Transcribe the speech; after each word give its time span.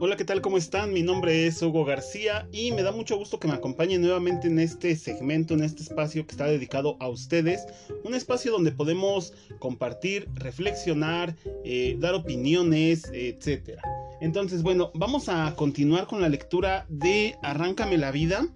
Hola, 0.00 0.16
¿qué 0.16 0.24
tal? 0.24 0.40
¿Cómo 0.40 0.58
están? 0.58 0.92
Mi 0.92 1.02
nombre 1.02 1.48
es 1.48 1.60
Hugo 1.60 1.84
García 1.84 2.48
y 2.52 2.70
me 2.70 2.84
da 2.84 2.92
mucho 2.92 3.16
gusto 3.16 3.40
que 3.40 3.48
me 3.48 3.54
acompañen 3.54 4.00
nuevamente 4.00 4.46
en 4.46 4.60
este 4.60 4.94
segmento, 4.94 5.54
en 5.54 5.64
este 5.64 5.82
espacio 5.82 6.24
que 6.24 6.30
está 6.30 6.46
dedicado 6.46 6.96
a 7.00 7.08
ustedes. 7.08 7.66
Un 8.04 8.14
espacio 8.14 8.52
donde 8.52 8.70
podemos 8.70 9.32
compartir, 9.58 10.28
reflexionar, 10.34 11.34
eh, 11.64 11.96
dar 11.98 12.14
opiniones, 12.14 13.10
etc. 13.12 13.80
Entonces, 14.20 14.62
bueno, 14.62 14.92
vamos 14.94 15.28
a 15.28 15.52
continuar 15.56 16.06
con 16.06 16.20
la 16.20 16.28
lectura 16.28 16.86
de 16.88 17.34
Arráncame 17.42 17.98
la 17.98 18.12
vida 18.12 18.46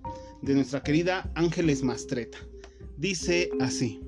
de 0.43 0.54
nuestra 0.54 0.85
querida 0.85 1.29
Ángeles 1.35 1.82
Mastreta. 1.82 2.39
Dice 2.99 3.50
así. 3.59 3.99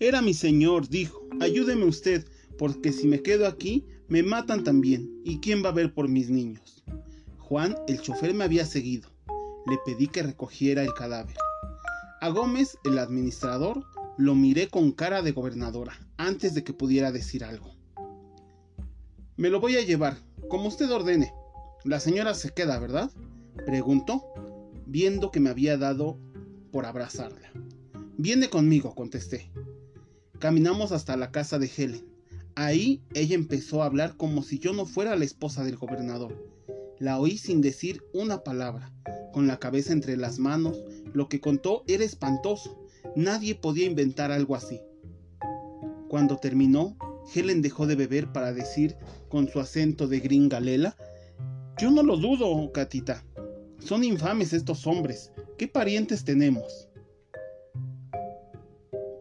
Era 0.00 0.20
mi 0.22 0.34
señor, 0.34 0.88
dijo, 0.88 1.24
ayúdeme 1.38 1.84
usted, 1.84 2.26
porque 2.58 2.92
si 2.92 3.06
me 3.06 3.22
quedo 3.22 3.46
aquí, 3.46 3.84
me 4.08 4.22
matan 4.22 4.64
también. 4.64 5.20
¿Y 5.24 5.40
quién 5.40 5.64
va 5.64 5.70
a 5.70 5.72
ver 5.72 5.94
por 5.94 6.08
mis 6.08 6.30
niños? 6.30 6.84
Juan, 7.38 7.76
el 7.88 8.00
chofer, 8.00 8.34
me 8.34 8.44
había 8.44 8.66
seguido. 8.66 9.10
Le 9.66 9.78
pedí 9.84 10.08
que 10.08 10.22
recogiera 10.22 10.82
el 10.82 10.92
cadáver. 10.94 11.36
A 12.20 12.28
Gómez, 12.28 12.78
el 12.84 12.98
administrador, 12.98 13.84
lo 14.16 14.34
miré 14.34 14.68
con 14.68 14.92
cara 14.92 15.22
de 15.22 15.32
gobernadora 15.32 15.98
antes 16.16 16.54
de 16.54 16.64
que 16.64 16.72
pudiera 16.72 17.12
decir 17.12 17.44
algo. 17.44 17.74
Me 19.36 19.50
lo 19.50 19.60
voy 19.60 19.76
a 19.76 19.84
llevar, 19.84 20.18
como 20.48 20.68
usted 20.68 20.90
ordene. 20.90 21.32
La 21.84 21.98
señora 22.00 22.34
se 22.34 22.50
queda, 22.50 22.78
¿verdad? 22.78 23.10
Preguntó, 23.66 24.22
viendo 24.86 25.30
que 25.30 25.40
me 25.40 25.50
había 25.50 25.76
dado 25.76 26.18
por 26.70 26.86
abrazarla. 26.86 27.50
Viene 28.16 28.48
conmigo, 28.48 28.94
contesté. 28.94 29.50
Caminamos 30.38 30.92
hasta 30.92 31.16
la 31.16 31.30
casa 31.30 31.58
de 31.58 31.70
Helen. 31.76 32.13
Ahí 32.56 33.02
ella 33.14 33.34
empezó 33.34 33.82
a 33.82 33.86
hablar 33.86 34.16
como 34.16 34.42
si 34.42 34.58
yo 34.58 34.72
no 34.72 34.86
fuera 34.86 35.16
la 35.16 35.24
esposa 35.24 35.64
del 35.64 35.76
gobernador. 35.76 36.36
La 36.98 37.18
oí 37.18 37.36
sin 37.36 37.60
decir 37.60 38.04
una 38.12 38.44
palabra, 38.44 38.92
con 39.32 39.48
la 39.48 39.58
cabeza 39.58 39.92
entre 39.92 40.16
las 40.16 40.38
manos. 40.38 40.84
Lo 41.12 41.28
que 41.28 41.40
contó 41.40 41.82
era 41.88 42.04
espantoso. 42.04 42.80
Nadie 43.16 43.56
podía 43.56 43.86
inventar 43.86 44.30
algo 44.30 44.54
así. 44.54 44.80
Cuando 46.08 46.36
terminó, 46.36 46.96
Helen 47.34 47.60
dejó 47.60 47.88
de 47.88 47.96
beber 47.96 48.32
para 48.32 48.52
decir, 48.52 48.96
con 49.28 49.48
su 49.48 49.58
acento 49.58 50.06
de 50.06 50.20
gringalela, 50.20 50.96
Yo 51.76 51.90
no 51.90 52.04
lo 52.04 52.16
dudo, 52.16 52.70
Catita. 52.70 53.24
Son 53.80 54.04
infames 54.04 54.52
estos 54.52 54.86
hombres. 54.86 55.32
¿Qué 55.58 55.66
parientes 55.66 56.24
tenemos? 56.24 56.88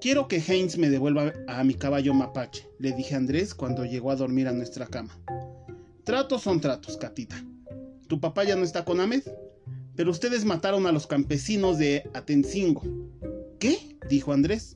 Quiero 0.03 0.27
que 0.27 0.43
Heinz 0.45 0.77
me 0.77 0.89
devuelva 0.89 1.31
a 1.47 1.63
mi 1.63 1.75
caballo 1.75 2.13
mapache, 2.13 2.67
le 2.77 2.91
dije 2.91 3.15
a 3.15 3.19
Andrés 3.19 3.55
cuando 3.55 3.85
llegó 3.85 4.11
a 4.11 4.17
dormir 4.17 4.49
a 4.49 4.51
nuestra 4.51 4.85
cama. 4.85 5.17
Tratos 6.03 6.41
son 6.41 6.59
tratos, 6.59 6.97
Catita. 6.97 7.41
¿Tu 8.09 8.19
papá 8.19 8.43
ya 8.43 8.57
no 8.57 8.65
está 8.65 8.83
con 8.83 8.99
Ahmed? 8.99 9.23
Pero 9.95 10.11
ustedes 10.11 10.43
mataron 10.43 10.87
a 10.87 10.91
los 10.91 11.07
campesinos 11.07 11.77
de 11.77 12.03
Atencingo. 12.13 12.83
¿Qué? 13.59 13.97
dijo 14.09 14.33
Andrés. 14.33 14.75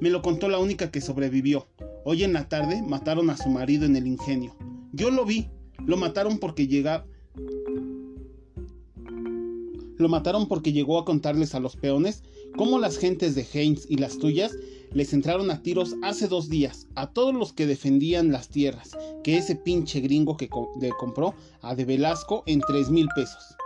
Me 0.00 0.08
lo 0.08 0.22
contó 0.22 0.48
la 0.48 0.58
única 0.58 0.90
que 0.90 1.02
sobrevivió. 1.02 1.68
Hoy 2.06 2.24
en 2.24 2.32
la 2.32 2.48
tarde 2.48 2.80
mataron 2.80 3.28
a 3.28 3.36
su 3.36 3.50
marido 3.50 3.84
en 3.84 3.96
el 3.96 4.06
ingenio. 4.06 4.56
Yo 4.92 5.10
lo 5.10 5.26
vi. 5.26 5.50
Lo 5.84 5.98
mataron 5.98 6.38
porque 6.38 6.68
llega... 6.68 7.04
Lo 9.98 10.08
mataron 10.08 10.48
porque 10.48 10.72
llegó 10.72 10.98
a 10.98 11.04
contarles 11.04 11.54
a 11.54 11.60
los 11.60 11.76
peones 11.76 12.22
cómo 12.56 12.78
las 12.78 12.98
gentes 12.98 13.34
de 13.34 13.46
Heinz 13.52 13.86
y 13.88 13.96
las 13.96 14.18
tuyas 14.18 14.52
les 14.92 15.12
entraron 15.12 15.50
a 15.50 15.62
tiros 15.62 15.96
hace 16.02 16.28
dos 16.28 16.48
días 16.48 16.86
a 16.94 17.08
todos 17.08 17.34
los 17.34 17.52
que 17.52 17.66
defendían 17.66 18.30
las 18.30 18.48
tierras 18.48 18.90
que 19.24 19.36
ese 19.36 19.56
pinche 19.56 20.00
gringo 20.00 20.36
que 20.36 20.48
le 20.80 20.90
compró 20.90 21.34
a 21.62 21.74
de 21.74 21.84
Velasco 21.84 22.44
en 22.46 22.60
tres 22.60 22.90
mil 22.90 23.08
pesos. 23.16 23.56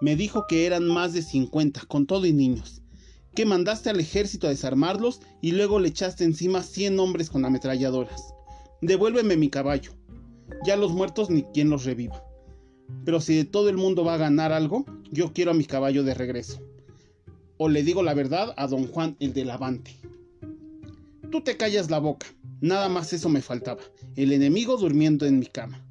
Me 0.00 0.16
dijo 0.16 0.46
que 0.48 0.66
eran 0.66 0.86
más 0.86 1.12
de 1.12 1.22
50, 1.22 1.82
con 1.86 2.06
todo 2.06 2.26
y 2.26 2.32
niños. 2.32 2.82
Que 3.34 3.46
mandaste 3.46 3.90
al 3.90 4.00
ejército 4.00 4.46
a 4.46 4.50
desarmarlos 4.50 5.20
y 5.40 5.52
luego 5.52 5.78
le 5.78 5.88
echaste 5.88 6.24
encima 6.24 6.62
100 6.62 6.98
hombres 7.00 7.30
con 7.30 7.44
ametralladoras. 7.44 8.34
Devuélveme 8.80 9.36
mi 9.36 9.48
caballo. 9.48 9.92
Ya 10.64 10.76
los 10.76 10.92
muertos 10.92 11.30
ni 11.30 11.42
quien 11.42 11.70
los 11.70 11.84
reviva. 11.84 12.22
Pero 13.04 13.20
si 13.20 13.34
de 13.34 13.44
todo 13.44 13.68
el 13.68 13.76
mundo 13.76 14.04
va 14.04 14.14
a 14.14 14.18
ganar 14.18 14.52
algo, 14.52 14.84
yo 15.10 15.32
quiero 15.32 15.50
a 15.50 15.54
mi 15.54 15.64
caballo 15.64 16.04
de 16.04 16.14
regreso 16.14 16.60
o 17.56 17.68
le 17.68 17.82
digo 17.82 18.02
la 18.02 18.14
verdad 18.14 18.54
a 18.56 18.66
don 18.66 18.86
Juan 18.88 19.16
el 19.20 19.32
de 19.32 19.44
Lavante. 19.44 19.96
Tú 21.30 21.42
te 21.42 21.56
callas 21.56 21.90
la 21.90 21.98
boca, 21.98 22.26
nada 22.60 22.88
más 22.88 23.12
eso 23.12 23.28
me 23.28 23.42
faltaba, 23.42 23.80
el 24.16 24.32
enemigo 24.32 24.76
durmiendo 24.76 25.26
en 25.26 25.38
mi 25.38 25.46
cama. 25.46 25.84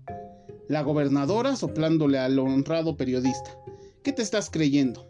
La 0.68 0.82
gobernadora 0.82 1.56
soplándole 1.56 2.18
al 2.18 2.40
honrado 2.40 2.96
periodista. 2.96 3.58
¿Qué 4.04 4.14
te 4.14 4.22
estás 4.22 4.50
creyendo? 4.50 5.10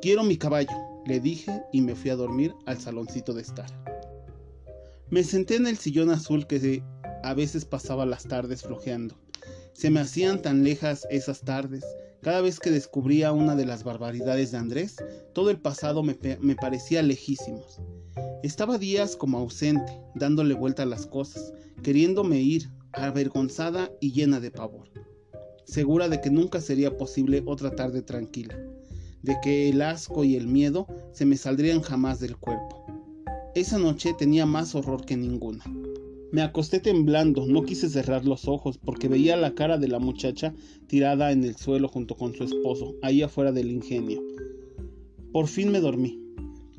Quiero 0.00 0.22
mi 0.22 0.36
caballo, 0.36 0.74
le 1.06 1.20
dije 1.20 1.62
y 1.72 1.80
me 1.82 1.94
fui 1.94 2.10
a 2.10 2.16
dormir 2.16 2.54
al 2.66 2.78
saloncito 2.78 3.34
de 3.34 3.42
estar. 3.42 3.66
Me 5.10 5.24
senté 5.24 5.56
en 5.56 5.66
el 5.66 5.78
sillón 5.78 6.10
azul 6.10 6.46
que 6.46 6.82
a 7.22 7.34
veces 7.34 7.64
pasaba 7.64 8.06
las 8.06 8.24
tardes 8.24 8.62
flojeando. 8.62 9.16
Se 9.78 9.90
me 9.90 10.00
hacían 10.00 10.42
tan 10.42 10.64
lejas 10.64 11.06
esas 11.08 11.42
tardes 11.42 11.84
cada 12.20 12.40
vez 12.40 12.58
que 12.58 12.72
descubría 12.72 13.30
una 13.30 13.54
de 13.54 13.64
las 13.64 13.84
barbaridades 13.84 14.50
de 14.50 14.58
Andrés, 14.58 14.96
todo 15.34 15.50
el 15.50 15.60
pasado 15.60 16.02
me, 16.02 16.16
parecía 16.56 17.00
lejísimos. 17.00 17.80
Estaba 18.42 18.76
días 18.76 19.14
como 19.14 19.38
ausente, 19.38 19.92
dándole 20.16 20.54
vuelta 20.54 20.82
a 20.82 20.86
las 20.86 21.06
cosas, 21.06 21.52
queriéndome 21.84 22.40
ir, 22.40 22.72
avergonzada 22.90 23.88
y 24.00 24.10
llena 24.10 24.40
de 24.40 24.50
pavor, 24.50 24.90
segura 25.64 26.08
de 26.08 26.20
que 26.20 26.30
nunca 26.30 26.60
sería 26.60 26.96
posible 26.96 27.44
otra 27.46 27.70
tarde 27.70 28.02
tranquila, 28.02 28.58
de 29.22 29.36
que 29.44 29.68
el 29.68 29.80
asco 29.82 30.24
y 30.24 30.34
el 30.34 30.48
miedo 30.48 30.88
se 31.12 31.24
me 31.24 31.36
saldrían 31.36 31.82
jamás 31.82 32.18
del 32.18 32.36
cuerpo. 32.36 32.84
Esa 33.54 33.78
noche 33.78 34.12
tenía 34.18 34.44
más 34.44 34.74
horror 34.74 35.06
que 35.06 35.16
ninguna. 35.16 35.62
Me 36.30 36.42
acosté 36.42 36.78
temblando, 36.78 37.46
no 37.46 37.62
quise 37.62 37.88
cerrar 37.88 38.26
los 38.26 38.48
ojos 38.48 38.76
porque 38.76 39.08
veía 39.08 39.36
la 39.36 39.54
cara 39.54 39.78
de 39.78 39.88
la 39.88 39.98
muchacha 39.98 40.54
tirada 40.86 41.32
en 41.32 41.42
el 41.42 41.56
suelo 41.56 41.88
junto 41.88 42.16
con 42.16 42.34
su 42.34 42.44
esposo, 42.44 42.94
ahí 43.00 43.22
afuera 43.22 43.50
del 43.50 43.70
ingenio. 43.70 44.22
Por 45.32 45.48
fin 45.48 45.72
me 45.72 45.80
dormí. 45.80 46.22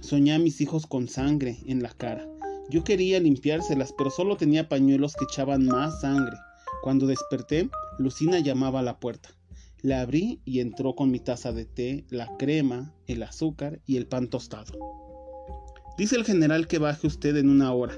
Soñé 0.01 0.33
a 0.33 0.39
mis 0.39 0.61
hijos 0.61 0.85
con 0.85 1.07
sangre 1.07 1.57
en 1.65 1.81
la 1.81 1.89
cara. 1.89 2.27
Yo 2.69 2.83
quería 2.83 3.19
limpiárselas, 3.19 3.91
pero 3.97 4.11
solo 4.11 4.37
tenía 4.37 4.69
pañuelos 4.69 5.15
que 5.15 5.25
echaban 5.25 5.65
más 5.65 6.01
sangre. 6.01 6.37
Cuando 6.83 7.07
desperté, 7.07 7.69
Lucina 7.97 8.39
llamaba 8.39 8.81
a 8.81 8.83
la 8.83 8.99
puerta. 8.99 9.29
La 9.81 10.01
abrí 10.01 10.41
y 10.45 10.59
entró 10.59 10.93
con 10.93 11.09
mi 11.09 11.19
taza 11.19 11.53
de 11.53 11.65
té, 11.65 12.05
la 12.09 12.37
crema, 12.37 12.93
el 13.07 13.23
azúcar 13.23 13.81
y 13.87 13.97
el 13.97 14.05
pan 14.05 14.27
tostado. 14.27 14.73
Dice 15.97 16.15
el 16.15 16.25
general 16.25 16.67
que 16.67 16.77
baje 16.77 17.07
usted 17.07 17.35
en 17.37 17.49
una 17.49 17.73
hora. 17.73 17.95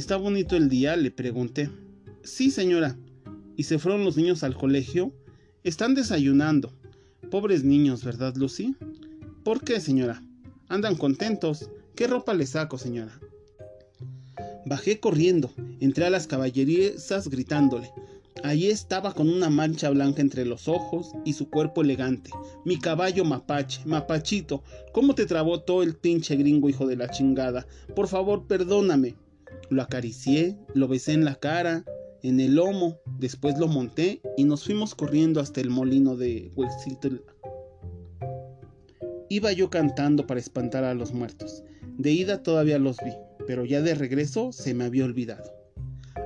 ¿Está 0.00 0.16
bonito 0.16 0.56
el 0.56 0.70
día? 0.70 0.96
le 0.96 1.10
pregunté. 1.10 1.68
Sí, 2.24 2.50
señora. 2.50 2.96
¿Y 3.54 3.64
se 3.64 3.78
fueron 3.78 4.02
los 4.02 4.16
niños 4.16 4.42
al 4.42 4.54
colegio? 4.54 5.12
Están 5.62 5.94
desayunando. 5.94 6.72
Pobres 7.30 7.64
niños, 7.64 8.02
¿verdad, 8.02 8.34
Lucy? 8.34 8.74
¿Por 9.44 9.62
qué, 9.62 9.78
señora? 9.78 10.22
Andan 10.70 10.96
contentos. 10.96 11.68
¿Qué 11.94 12.06
ropa 12.06 12.32
les 12.32 12.48
saco, 12.48 12.78
señora? 12.78 13.20
Bajé 14.64 15.00
corriendo, 15.00 15.52
entré 15.80 16.06
a 16.06 16.10
las 16.10 16.26
caballerizas 16.26 17.28
gritándole. 17.28 17.92
Allí 18.42 18.70
estaba 18.70 19.12
con 19.12 19.28
una 19.28 19.50
mancha 19.50 19.90
blanca 19.90 20.22
entre 20.22 20.46
los 20.46 20.66
ojos 20.66 21.12
y 21.26 21.34
su 21.34 21.50
cuerpo 21.50 21.82
elegante. 21.82 22.30
Mi 22.64 22.78
caballo 22.78 23.26
mapache, 23.26 23.82
mapachito, 23.84 24.62
¿cómo 24.94 25.14
te 25.14 25.26
trabó 25.26 25.60
todo 25.60 25.82
el 25.82 25.94
pinche 25.94 26.36
gringo 26.36 26.70
hijo 26.70 26.86
de 26.86 26.96
la 26.96 27.10
chingada? 27.10 27.66
Por 27.94 28.08
favor, 28.08 28.46
perdóname. 28.46 29.14
Lo 29.68 29.82
acaricié, 29.82 30.56
lo 30.74 30.88
besé 30.88 31.12
en 31.12 31.24
la 31.24 31.36
cara, 31.36 31.84
en 32.22 32.40
el 32.40 32.56
lomo, 32.56 32.98
después 33.18 33.58
lo 33.58 33.66
monté 33.66 34.20
y 34.36 34.44
nos 34.44 34.64
fuimos 34.64 34.94
corriendo 34.94 35.40
hasta 35.40 35.60
el 35.60 35.70
molino 35.70 36.16
de 36.16 36.50
Huexitl. 36.54 37.16
Iba 39.28 39.52
yo 39.52 39.70
cantando 39.70 40.26
para 40.26 40.40
espantar 40.40 40.84
a 40.84 40.94
los 40.94 41.12
muertos. 41.12 41.62
De 41.96 42.10
ida 42.10 42.42
todavía 42.42 42.78
los 42.78 42.96
vi, 43.04 43.12
pero 43.46 43.64
ya 43.64 43.80
de 43.80 43.94
regreso 43.94 44.52
se 44.52 44.74
me 44.74 44.84
había 44.84 45.04
olvidado. 45.04 45.52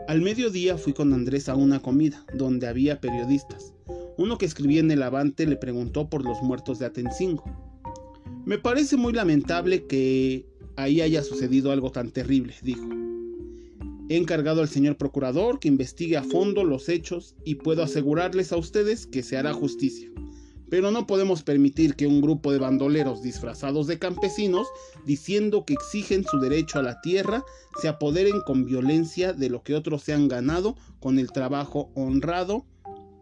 Al 0.09 0.21
mediodía 0.21 0.77
fui 0.77 0.93
con 0.93 1.13
Andrés 1.13 1.49
a 1.49 1.55
una 1.55 1.81
comida, 1.81 2.25
donde 2.35 2.67
había 2.67 3.01
periodistas. 3.01 3.73
Uno 4.17 4.39
que 4.39 4.47
escribía 4.47 4.81
en 4.81 4.91
el 4.91 5.03
Avante 5.03 5.47
le 5.47 5.57
preguntó 5.57 6.09
por 6.09 6.25
los 6.25 6.43
muertos 6.43 6.79
de 6.79 6.87
Atencingo. 6.87 7.45
Me 8.45 8.59
parece 8.59 8.97
muy 8.97 9.13
lamentable 9.13 9.87
que 9.87 10.47
ahí 10.77 11.01
haya 11.01 11.23
sucedido 11.23 11.73
algo 11.73 11.91
tan 11.91 12.11
terrible, 12.11 12.55
dijo. 12.63 13.04
He 14.09 14.17
encargado 14.17 14.61
al 14.61 14.69
señor 14.69 14.97
procurador 14.97 15.59
que 15.61 15.69
investigue 15.69 16.17
a 16.17 16.23
fondo 16.23 16.63
los 16.65 16.89
hechos 16.89 17.35
y 17.45 17.57
puedo 17.57 17.83
asegurarles 17.83 18.53
a 18.53 18.57
ustedes 18.57 19.07
que 19.07 19.23
se 19.23 19.37
hará 19.37 19.53
justicia. 19.53 20.11
pero 20.71 20.91
no 20.91 21.07
podemos 21.07 21.45
permitir 21.45 21.95
que 21.95 22.09
un 22.09 22.21
grupo 22.21 22.51
de 22.51 22.59
bandoleros 22.59 23.23
disfrazados 23.23 23.87
de 23.87 24.01
campesinos, 24.01 24.67
diciendo 25.07 25.65
que 25.65 25.75
exigen 25.75 26.25
su 26.25 26.41
derecho 26.41 26.81
a 26.81 26.83
la 26.83 27.01
tierra, 27.01 27.45
se 27.81 27.87
apoderen 27.87 28.41
con 28.45 28.65
violencia 28.65 29.33
de 29.33 29.51
lo 29.51 29.63
que 29.63 29.77
otros 29.77 30.03
se 30.03 30.15
han 30.15 30.27
ganado 30.27 30.75
con 30.99 31.21
el 31.21 31.31
trabajo 31.31 31.93
honrado 31.95 32.65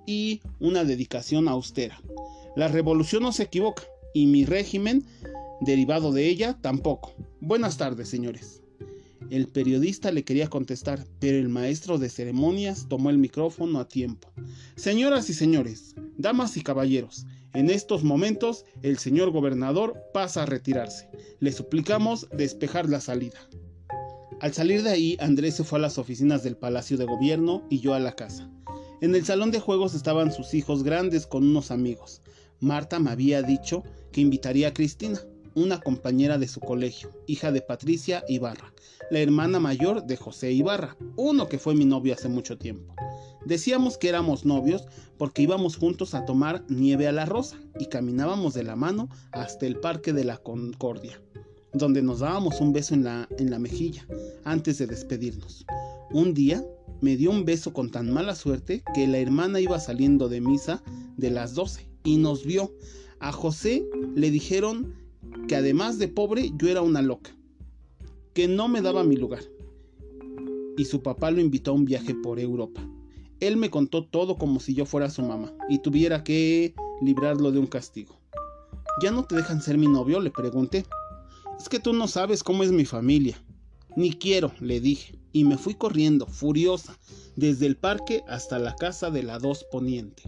y 0.07 0.41
una 0.61 0.85
dedicación 0.85 1.47
austera. 1.47 2.01
La 2.57 2.69
revolución 2.69 3.23
no 3.23 3.33
se 3.33 3.43
equivoca 3.43 3.83
y 4.15 4.27
mi 4.27 4.47
régimen, 4.47 5.05
derivado 5.61 6.11
de 6.13 6.29
ella, 6.29 6.57
tampoco. 6.63 7.13
Buenas 7.41 7.77
tardes, 7.77 8.09
señores. 8.09 8.62
El 9.33 9.49
periodista 9.49 10.13
le 10.13 10.25
quería 10.25 10.49
contestar, 10.49 11.07
pero 11.19 11.39
el 11.39 11.49
maestro 11.49 11.97
de 11.97 12.11
ceremonias 12.11 12.85
tomó 12.87 13.09
el 13.09 13.17
micrófono 13.17 13.81
a 13.81 13.89
tiempo. 13.89 14.31
Señoras 14.77 15.31
y 15.31 15.33
señores, 15.33 15.95
damas 16.19 16.59
y 16.59 16.61
caballeros, 16.61 17.25
en 17.55 17.71
estos 17.71 18.05
momentos 18.05 18.67
el 18.83 18.99
señor 18.99 19.31
gobernador 19.31 19.99
pasa 20.13 20.43
a 20.43 20.47
retirarse. 20.47 21.09
Le 21.41 21.51
suplicamos 21.51 22.29
despejar 22.31 22.91
la 22.91 23.01
salida. 23.01 23.41
Al 24.43 24.53
salir 24.53 24.83
de 24.83 24.91
ahí, 24.91 25.17
Andrés 25.19 25.57
se 25.57 25.65
fue 25.65 25.79
a 25.79 25.83
las 25.83 25.97
oficinas 25.97 26.43
del 26.43 26.59
Palacio 26.59 26.99
de 26.99 27.07
Gobierno 27.07 27.67
y 27.71 27.81
yo 27.81 27.95
a 27.95 28.01
la 28.01 28.13
casa. 28.13 28.51
En 29.01 29.15
el 29.15 29.25
salón 29.25 29.51
de 29.51 29.61
juegos 29.61 29.95
estaban 29.95 30.31
sus 30.31 30.53
hijos 30.53 30.83
grandes 30.83 31.27
con 31.27 31.43
unos 31.43 31.71
amigos. 31.71 32.21
Marta 32.61 33.01
me 33.01 33.11
había 33.11 33.41
dicho 33.43 33.83
que 34.13 34.21
invitaría 34.21 34.69
a 34.69 34.75
Cristina, 34.75 35.19
una 35.55 35.81
compañera 35.81 36.39
de 36.39 36.49
su 36.49 36.61
colegio, 36.61 37.11
hija 37.27 37.53
de 37.53 37.63
Patricia 37.63 38.25
Ibarra, 38.29 38.73
la 39.11 39.21
hermana 39.21 39.61
mayor 39.61 40.05
de 40.05 40.17
José 40.17 40.53
Ibarra, 40.53 40.97
uno 41.17 41.49
que 41.49 41.59
fue 41.59 41.75
mi 41.75 41.85
novio 41.85 42.15
hace 42.15 42.29
mucho 42.29 42.59
tiempo. 42.59 42.95
Decíamos 43.45 43.99
que 43.99 44.09
éramos 44.09 44.45
novios 44.45 44.87
porque 45.19 45.43
íbamos 45.43 45.77
juntos 45.77 46.15
a 46.15 46.25
tomar 46.25 46.65
nieve 46.69 47.09
a 47.09 47.13
la 47.13 47.27
rosa 47.27 47.59
y 47.79 47.87
caminábamos 47.87 48.55
de 48.55 48.63
la 48.63 48.77
mano 48.77 49.09
hasta 49.33 49.67
el 49.67 49.77
Parque 49.81 50.13
de 50.13 50.25
la 50.25 50.39
Concordia, 50.39 51.21
donde 51.73 52.03
nos 52.03 52.21
dábamos 52.21 52.61
un 52.61 52.73
beso 52.73 52.95
en 52.95 53.05
la, 53.05 53.29
en 53.39 53.51
la 53.51 53.59
mejilla 53.59 54.07
antes 54.45 54.79
de 54.79 54.87
despedirnos. 54.87 55.67
Un 56.13 56.35
día 56.35 56.65
me 57.01 57.17
dio 57.17 57.31
un 57.31 57.45
beso 57.45 57.73
con 57.73 57.91
tan 57.91 58.13
mala 58.13 58.35
suerte 58.37 58.85
que 58.95 59.09
la 59.09 59.19
hermana 59.19 59.59
iba 59.59 59.81
saliendo 59.81 60.29
de 60.29 60.41
misa 60.41 60.83
de 61.17 61.31
las 61.31 61.55
12 61.55 61.89
y 62.05 62.17
nos 62.17 62.45
vio. 62.45 62.73
A 63.19 63.33
José 63.33 63.85
le 64.15 64.31
dijeron 64.31 64.95
que 65.49 65.57
además 65.57 65.99
de 65.99 66.09
pobre 66.09 66.51
yo 66.57 66.69
era 66.69 66.83
una 66.83 67.03
loca, 67.03 67.31
que 68.35 68.49
no 68.49 68.69
me 68.69 68.83
daba 68.83 69.05
mi 69.05 69.17
lugar. 69.17 69.43
Y 70.77 70.85
su 70.85 71.03
papá 71.03 71.31
lo 71.31 71.41
invitó 71.41 71.73
a 71.73 71.75
un 71.75 71.85
viaje 71.85 72.15
por 72.15 72.41
Europa. 72.41 72.81
Él 73.41 73.57
me 73.57 73.71
contó 73.71 74.05
todo 74.07 74.37
como 74.37 74.61
si 74.61 74.75
yo 74.75 74.87
fuera 74.87 75.11
su 75.11 75.23
mamá 75.23 75.53
y 75.69 75.79
tuviera 75.79 76.23
que 76.25 76.75
librarlo 77.01 77.51
de 77.51 77.59
un 77.59 77.67
castigo. 77.67 78.19
¿Ya 79.03 79.11
no 79.11 79.25
te 79.25 79.35
dejan 79.35 79.61
ser 79.61 79.79
mi 79.79 79.89
novio? 79.89 80.21
le 80.21 80.31
pregunté. 80.31 80.85
Es 81.59 81.69
que 81.69 81.81
tú 81.81 81.93
no 81.93 82.09
sabes 82.09 82.43
cómo 82.43 82.63
es 82.63 82.73
mi 82.73 82.85
familia. 82.85 83.37
Ni 83.97 84.13
quiero, 84.13 84.53
le 84.61 84.81
dije, 84.81 85.19
y 85.33 85.45
me 85.45 85.59
fui 85.59 85.75
corriendo, 85.75 86.27
furiosa, 86.27 86.99
desde 87.37 87.67
el 87.67 87.77
parque 87.77 88.23
hasta 88.29 88.59
la 88.59 88.75
casa 88.77 89.11
de 89.11 89.23
la 89.23 89.39
dos 89.39 89.65
poniente. 89.71 90.23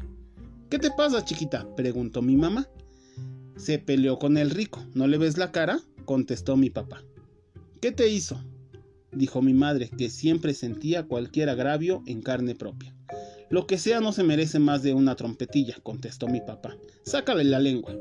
¿Qué 0.70 0.78
te 0.78 0.90
pasa, 0.90 1.24
chiquita? 1.24 1.66
preguntó 1.76 2.20
mi 2.20 2.36
mamá. 2.36 2.68
Se 3.56 3.78
peleó 3.78 4.18
con 4.18 4.36
el 4.36 4.50
rico. 4.50 4.84
¿No 4.94 5.06
le 5.06 5.18
ves 5.18 5.38
la 5.38 5.52
cara? 5.52 5.80
contestó 6.04 6.56
mi 6.56 6.70
papá. 6.70 7.02
¿Qué 7.80 7.92
te 7.92 8.08
hizo? 8.08 8.40
dijo 9.12 9.42
mi 9.42 9.54
madre, 9.54 9.88
que 9.88 10.10
siempre 10.10 10.54
sentía 10.54 11.04
cualquier 11.04 11.48
agravio 11.48 12.02
en 12.06 12.20
carne 12.20 12.54
propia. 12.54 12.94
Lo 13.48 13.66
que 13.66 13.78
sea 13.78 14.00
no 14.00 14.12
se 14.12 14.24
merece 14.24 14.58
más 14.58 14.82
de 14.82 14.94
una 14.94 15.14
trompetilla, 15.14 15.76
contestó 15.82 16.26
mi 16.26 16.40
papá. 16.40 16.76
Sácale 17.04 17.44
la 17.44 17.60
lengua. 17.60 17.94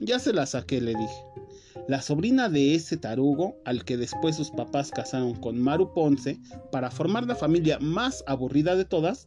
Ya 0.00 0.18
se 0.18 0.32
la 0.32 0.46
saqué, 0.46 0.80
le 0.80 0.94
dije. 0.94 1.24
La 1.88 2.00
sobrina 2.00 2.48
de 2.48 2.74
ese 2.74 2.96
tarugo, 2.96 3.56
al 3.64 3.84
que 3.84 3.96
después 3.96 4.36
sus 4.36 4.50
papás 4.50 4.90
casaron 4.90 5.34
con 5.34 5.60
Maru 5.60 5.92
Ponce 5.92 6.40
para 6.72 6.90
formar 6.90 7.26
la 7.26 7.34
familia 7.34 7.78
más 7.78 8.24
aburrida 8.26 8.76
de 8.76 8.84
todas, 8.84 9.26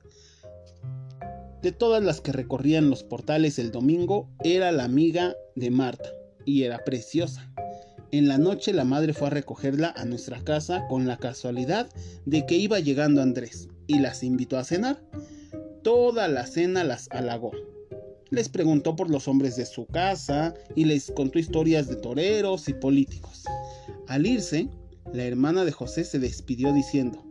de 1.61 1.71
todas 1.71 2.03
las 2.03 2.21
que 2.21 2.31
recorrían 2.31 2.89
los 2.89 3.03
portales 3.03 3.59
el 3.59 3.71
domingo, 3.71 4.29
era 4.43 4.71
la 4.71 4.85
amiga 4.85 5.35
de 5.57 5.71
Marta, 5.71 6.09
y 6.45 6.63
era 6.63 6.83
preciosa. 6.83 7.51
En 8.11 8.27
la 8.27 8.37
noche 8.37 8.71
la 8.71 8.85
madre 8.85 9.13
fue 9.13 9.27
a 9.27 9.31
recogerla 9.31 9.93
a 9.97 10.05
nuestra 10.05 10.41
casa 10.43 10.87
con 10.87 11.07
la 11.07 11.17
casualidad 11.17 11.89
de 12.25 12.45
que 12.45 12.55
iba 12.55 12.79
llegando 12.79 13.21
Andrés, 13.21 13.67
y 13.87 13.99
las 13.99 14.23
invitó 14.23 14.57
a 14.57 14.63
cenar. 14.63 15.01
Toda 15.83 16.27
la 16.27 16.45
cena 16.45 16.83
las 16.83 17.09
halagó. 17.11 17.51
Les 18.29 18.49
preguntó 18.49 18.95
por 18.95 19.09
los 19.09 19.27
hombres 19.27 19.55
de 19.55 19.65
su 19.65 19.85
casa 19.85 20.53
y 20.75 20.85
les 20.85 21.11
contó 21.11 21.39
historias 21.39 21.87
de 21.87 21.95
toreros 21.95 22.67
y 22.69 22.73
políticos. 22.73 23.45
Al 24.07 24.25
irse, 24.25 24.69
la 25.13 25.23
hermana 25.23 25.65
de 25.65 25.71
José 25.71 26.03
se 26.03 26.19
despidió 26.19 26.73
diciendo, 26.73 27.23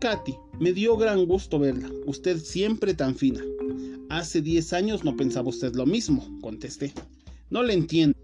Katy, 0.00 0.34
me 0.58 0.72
dio 0.72 0.96
gran 0.96 1.26
gusto 1.26 1.58
verla. 1.58 1.90
Usted 2.06 2.38
siempre 2.38 2.94
tan 2.94 3.14
fina. 3.14 3.42
Hace 4.08 4.40
10 4.40 4.72
años 4.72 5.04
no 5.04 5.16
pensaba 5.16 5.48
usted 5.48 5.74
lo 5.74 5.84
mismo, 5.84 6.38
contesté. 6.40 6.92
No 7.50 7.62
le 7.62 7.74
entiendo, 7.74 8.18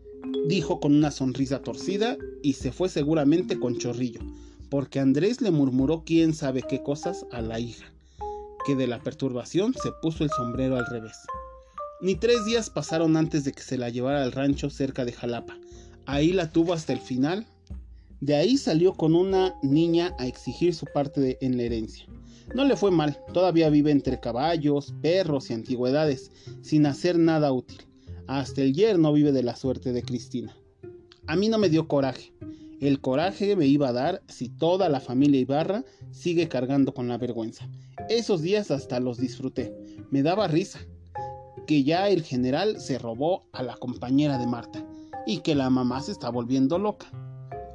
dijo 0.48 0.80
con 0.80 0.94
una 0.94 1.10
sonrisa 1.10 1.62
torcida 1.62 2.16
y 2.42 2.54
se 2.54 2.72
fue 2.72 2.88
seguramente 2.88 3.58
con 3.58 3.78
chorrillo, 3.78 4.20
porque 4.68 5.00
Andrés 5.00 5.40
le 5.40 5.50
murmuró 5.50 6.02
quién 6.04 6.34
sabe 6.34 6.62
qué 6.62 6.82
cosas 6.82 7.26
a 7.30 7.40
la 7.40 7.60
hija, 7.60 7.92
que 8.66 8.74
de 8.74 8.86
la 8.86 9.00
perturbación 9.00 9.74
se 9.74 9.90
puso 10.02 10.24
el 10.24 10.30
sombrero 10.30 10.76
al 10.76 10.86
revés. 10.86 11.16
Ni 12.00 12.16
tres 12.16 12.44
días 12.44 12.70
pasaron 12.70 13.16
antes 13.16 13.44
de 13.44 13.52
que 13.52 13.62
se 13.62 13.78
la 13.78 13.88
llevara 13.88 14.22
al 14.22 14.32
rancho 14.32 14.70
cerca 14.70 15.04
de 15.04 15.12
Jalapa. 15.12 15.56
Ahí 16.04 16.32
la 16.32 16.50
tuvo 16.50 16.72
hasta 16.72 16.92
el 16.92 17.00
final 17.00 17.46
de 18.22 18.36
ahí 18.36 18.56
salió 18.56 18.92
con 18.94 19.16
una 19.16 19.56
niña 19.64 20.14
a 20.20 20.28
exigir 20.28 20.76
su 20.76 20.86
parte 20.86 21.38
en 21.40 21.56
la 21.56 21.64
herencia. 21.64 22.06
No 22.54 22.64
le 22.64 22.76
fue 22.76 22.92
mal, 22.92 23.18
todavía 23.34 23.68
vive 23.68 23.90
entre 23.90 24.20
caballos, 24.20 24.94
perros 25.02 25.50
y 25.50 25.54
antigüedades, 25.54 26.30
sin 26.60 26.86
hacer 26.86 27.18
nada 27.18 27.50
útil. 27.50 27.78
Hasta 28.32 28.62
el 28.62 28.72
yerno 28.72 29.12
vive 29.12 29.30
de 29.30 29.42
la 29.42 29.54
suerte 29.54 29.92
de 29.92 30.02
Cristina. 30.02 30.56
A 31.26 31.36
mí 31.36 31.50
no 31.50 31.58
me 31.58 31.68
dio 31.68 31.86
coraje. 31.86 32.32
El 32.80 32.98
coraje 32.98 33.56
me 33.56 33.66
iba 33.66 33.90
a 33.90 33.92
dar 33.92 34.22
si 34.26 34.48
toda 34.48 34.88
la 34.88 35.00
familia 35.00 35.38
Ibarra 35.38 35.84
sigue 36.12 36.48
cargando 36.48 36.94
con 36.94 37.08
la 37.08 37.18
vergüenza. 37.18 37.68
Esos 38.08 38.40
días 38.40 38.70
hasta 38.70 39.00
los 39.00 39.18
disfruté. 39.18 39.76
Me 40.10 40.22
daba 40.22 40.48
risa 40.48 40.80
que 41.66 41.84
ya 41.84 42.08
el 42.08 42.22
general 42.22 42.80
se 42.80 42.98
robó 42.98 43.50
a 43.52 43.62
la 43.62 43.76
compañera 43.76 44.38
de 44.38 44.46
Marta 44.46 44.82
y 45.26 45.40
que 45.40 45.54
la 45.54 45.68
mamá 45.68 46.00
se 46.00 46.12
está 46.12 46.30
volviendo 46.30 46.78
loca. 46.78 47.08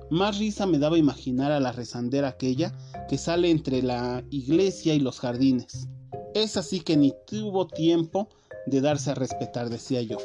Más 0.10 0.39
risa 0.39 0.65
me 0.65 0.80
daba 0.80 0.98
imaginar 0.98 1.51
a 1.51 1.60
la 1.60 1.71
rezandera 1.71 2.30
aquella 2.30 2.75
que 3.08 3.20
sale 3.20 3.51
entre 3.51 3.84
la 3.84 4.24
iglesia 4.31 4.96
y 4.96 5.00
los 5.01 5.20
jardines. 5.20 5.88
Es 6.34 6.58
así 6.58 6.79
que 6.79 6.98
ni 6.98 7.13
tuvo 7.27 7.67
tiempo 7.67 8.27
de 8.65 8.81
darse 8.81 9.12
a 9.12 9.15
respetar, 9.15 9.70
decía 9.70 10.01
yo, 10.01 10.17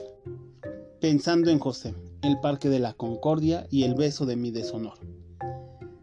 pensando 1.02 1.50
en 1.50 1.58
José, 1.58 1.96
el 2.22 2.38
Parque 2.38 2.68
de 2.68 2.78
la 2.78 2.92
Concordia 2.94 3.66
y 3.70 3.82
el 3.82 3.96
beso 3.96 4.24
de 4.24 4.36
mi 4.36 4.52
deshonor. 4.52 5.00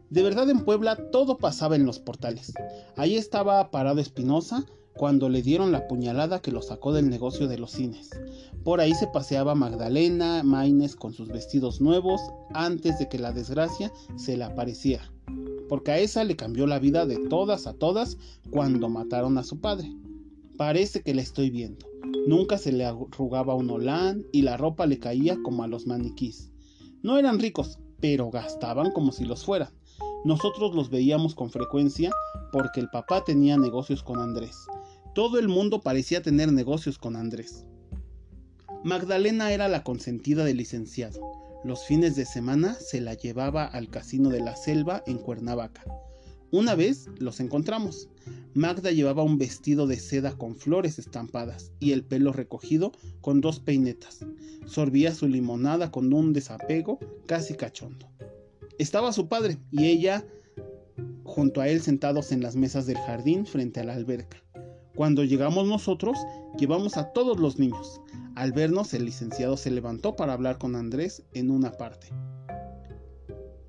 De 0.10 0.22
verdad 0.22 0.50
en 0.50 0.66
Puebla 0.66 0.98
todo 1.10 1.38
pasaba 1.38 1.78
en 1.78 1.86
los 1.86 2.00
portales. 2.00 2.52
Ahí 2.98 3.16
estaba 3.16 3.72
parado 3.72 4.02
Espinosa 4.02 4.66
cuando 4.94 5.30
le 5.30 5.42
dieron 5.42 5.72
la 5.72 5.88
puñalada 5.88 6.42
que 6.42 6.52
lo 6.52 6.62
sacó 6.62 6.92
del 6.92 7.10
negocio 7.10 7.48
de 7.48 7.58
los 7.58 7.72
cines. 7.72 8.10
Por 8.66 8.82
ahí 8.82 8.94
se 8.94 9.08
paseaba 9.08 9.56
Magdalena 9.56 10.44
Maines 10.44 10.98
con 10.98 11.14
sus 11.14 11.30
vestidos 11.30 11.80
nuevos 11.80 12.20
antes 12.54 13.00
de 13.00 13.08
que 13.08 13.20
la 13.20 13.32
desgracia 13.32 13.94
se 14.18 14.36
le 14.36 14.44
apareciera, 14.44 15.10
porque 15.70 15.92
a 15.92 16.00
esa 16.00 16.26
le 16.26 16.36
cambió 16.36 16.68
la 16.68 16.78
vida 16.78 17.06
de 17.06 17.26
todas 17.30 17.68
a 17.68 17.74
todas 17.74 18.18
cuando 18.52 18.90
mataron 18.90 19.38
a 19.38 19.46
su 19.46 19.62
padre. 19.62 19.96
Parece 20.60 21.02
que 21.02 21.16
la 21.16 21.24
estoy 21.24 21.50
viendo. 21.50 21.88
Nunca 22.28 22.60
se 22.60 22.72
le 22.72 22.86
arrugaba 22.86 23.56
un 23.56 23.72
olán 23.72 24.28
y 24.32 24.44
la 24.44 24.58
ropa 24.58 24.86
le 24.86 25.00
caía 25.00 25.40
como 25.42 25.64
a 25.64 25.68
los 25.68 25.88
maniquís. 25.88 26.52
No 27.02 27.18
eran 27.18 27.40
ricos, 27.40 27.80
pero 28.00 28.30
gastaban 28.30 28.92
como 28.92 29.12
si 29.12 29.26
los 29.26 29.44
fueran. 29.44 29.74
Nosotros 30.24 30.76
los 30.76 30.92
veíamos 30.92 31.34
con 31.34 31.50
frecuencia 31.50 32.12
porque 32.52 32.80
el 32.80 32.90
papá 32.90 33.24
tenía 33.24 33.58
negocios 33.58 34.04
con 34.04 34.20
Andrés 34.20 34.68
todo 35.14 35.40
el 35.40 35.48
mundo 35.48 35.82
parecía 35.82 36.22
tener 36.22 36.52
negocios 36.52 36.98
con 36.98 37.16
Andrés. 37.16 37.66
Magdalena 38.84 39.52
era 39.52 39.68
la 39.68 39.84
consentida 39.84 40.46
del 40.46 40.58
licenciado. 40.58 41.20
Los 41.64 41.84
fines 41.86 42.16
de 42.16 42.26
semana 42.26 42.76
se 42.76 43.02
la 43.02 43.16
llevaba 43.16 43.66
al 43.66 43.90
casino 43.90 44.30
de 44.30 44.40
la 44.40 44.56
selva 44.56 45.04
en 45.06 45.18
Cuernavaca. 45.18 45.84
Una 46.52 46.74
vez 46.74 47.08
los 47.20 47.40
encontramos. 47.40 48.10
Magda 48.56 48.92
llevaba 48.92 49.22
un 49.22 49.38
vestido 49.38 49.86
de 49.86 49.98
seda 49.98 50.36
con 50.36 50.56
flores 50.56 50.98
estampadas 50.98 51.72
y 51.80 51.92
el 51.92 52.04
pelo 52.04 52.34
recogido 52.34 52.92
con 53.22 53.40
dos 53.40 53.60
peinetas. 53.60 54.26
Sorbía 54.66 55.14
su 55.14 55.28
limonada 55.28 55.92
con 55.92 56.12
un 56.12 56.34
desapego 56.34 56.98
casi 57.28 57.54
cachondo. 57.54 58.08
Estaba 58.80 59.14
su 59.14 59.28
padre 59.28 59.60
y 59.70 59.86
ella 59.86 60.26
junto 61.24 61.62
a 61.62 61.68
él 61.68 61.82
sentados 61.82 62.32
en 62.32 62.42
las 62.42 62.56
mesas 62.56 62.88
del 62.88 62.98
jardín 62.98 63.46
frente 63.46 63.80
a 63.82 63.84
la 63.84 63.94
alberca. 63.94 64.44
Cuando 64.96 65.24
llegamos 65.24 65.68
nosotros, 65.68 66.18
llevamos 66.58 66.98
a 66.98 67.14
todos 67.14 67.40
los 67.40 67.60
niños. 67.60 68.02
Al 68.36 68.54
vernos, 68.54 68.94
el 68.96 69.06
licenciado 69.06 69.56
se 69.56 69.70
levantó 69.70 70.16
para 70.16 70.34
hablar 70.34 70.58
con 70.58 70.76
Andrés 70.76 71.24
en 71.34 71.52
una 71.52 71.72
parte. 71.74 72.08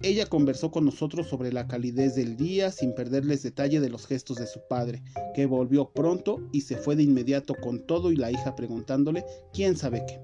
Ella 0.03 0.25
conversó 0.25 0.71
con 0.71 0.87
nosotros 0.87 1.29
sobre 1.29 1.53
la 1.53 1.69
calidez 1.69 2.15
del 2.15 2.35
día 2.35 2.73
sin 2.73 2.95
perderles 2.95 3.43
detalle 3.43 3.81
de 3.81 3.91
los 3.91 4.07
gestos 4.07 4.39
de 4.39 4.47
su 4.47 4.61
padre, 4.67 5.03
que 5.35 5.45
volvió 5.45 5.91
pronto 5.91 6.41
y 6.53 6.63
se 6.63 6.77
fue 6.77 6.97
de 6.97 7.03
inmediato 7.03 7.55
con 7.55 7.87
todo 7.87 8.11
y 8.11 8.17
la 8.17 8.31
hija 8.31 8.57
preguntándole 8.57 9.27
quién 9.53 9.77
sabe 9.77 10.03
qué, 10.07 10.19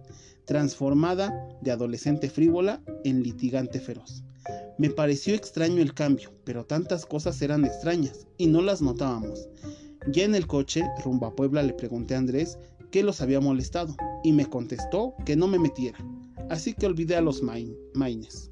transformada 0.47 1.59
de 1.61 1.73
adolescente 1.73 2.31
frívola 2.31 2.83
en 3.05 3.23
litigante 3.23 3.79
feroz. 3.79 4.25
Me 4.79 4.89
pareció 4.89 5.35
extraño 5.35 5.83
el 5.83 5.93
cambio, 5.93 6.33
pero 6.45 6.65
tantas 6.65 7.05
cosas 7.05 7.43
eran 7.43 7.67
extrañas 7.67 8.27
y 8.39 8.47
no 8.47 8.63
las 8.63 8.81
notábamos. 8.81 9.47
Ya 10.11 10.25
en 10.25 10.35
el 10.35 10.47
coche, 10.47 10.85
rumbo 11.05 11.27
a 11.27 11.37
Puebla, 11.37 11.63
le 11.63 11.75
pregunté 11.75 12.15
a 12.15 12.19
Andrés 12.19 12.59
qué 12.91 13.03
los 13.03 13.21
había 13.21 13.41
molestado 13.41 13.95
y 14.25 14.33
me 14.33 14.47
contestó 14.47 15.15
que 15.27 15.37
no 15.37 15.49
me 15.49 15.59
metiera, 15.59 15.99
así 16.49 16.73
que 16.73 16.87
olvidé 16.87 17.17
a 17.17 17.21
los 17.21 17.43
maines. 17.43 18.51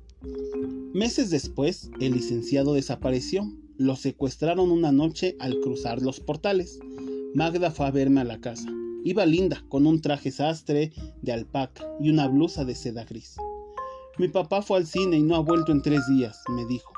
Meses 0.92 1.30
después, 1.30 1.90
el 2.00 2.12
licenciado 2.12 2.74
desapareció. 2.74 3.50
Lo 3.76 3.96
secuestraron 3.96 4.70
una 4.70 4.92
noche 4.92 5.36
al 5.40 5.58
cruzar 5.60 6.00
los 6.00 6.20
portales. 6.20 6.78
Magda 7.34 7.70
fue 7.70 7.86
a 7.86 7.90
verme 7.90 8.20
a 8.20 8.24
la 8.24 8.40
casa. 8.40 8.68
Iba 9.04 9.26
linda, 9.26 9.64
con 9.68 9.86
un 9.86 10.00
traje 10.00 10.30
sastre 10.30 10.92
de 11.20 11.32
alpaca 11.32 11.84
y 12.00 12.10
una 12.10 12.28
blusa 12.28 12.64
de 12.64 12.74
seda 12.74 13.04
gris. 13.04 13.36
Mi 14.16 14.28
papá 14.28 14.62
fue 14.62 14.78
al 14.78 14.86
cine 14.86 15.18
y 15.18 15.22
no 15.22 15.34
ha 15.34 15.40
vuelto 15.40 15.72
en 15.72 15.82
tres 15.82 16.06
días, 16.08 16.40
me 16.48 16.64
dijo. 16.66 16.92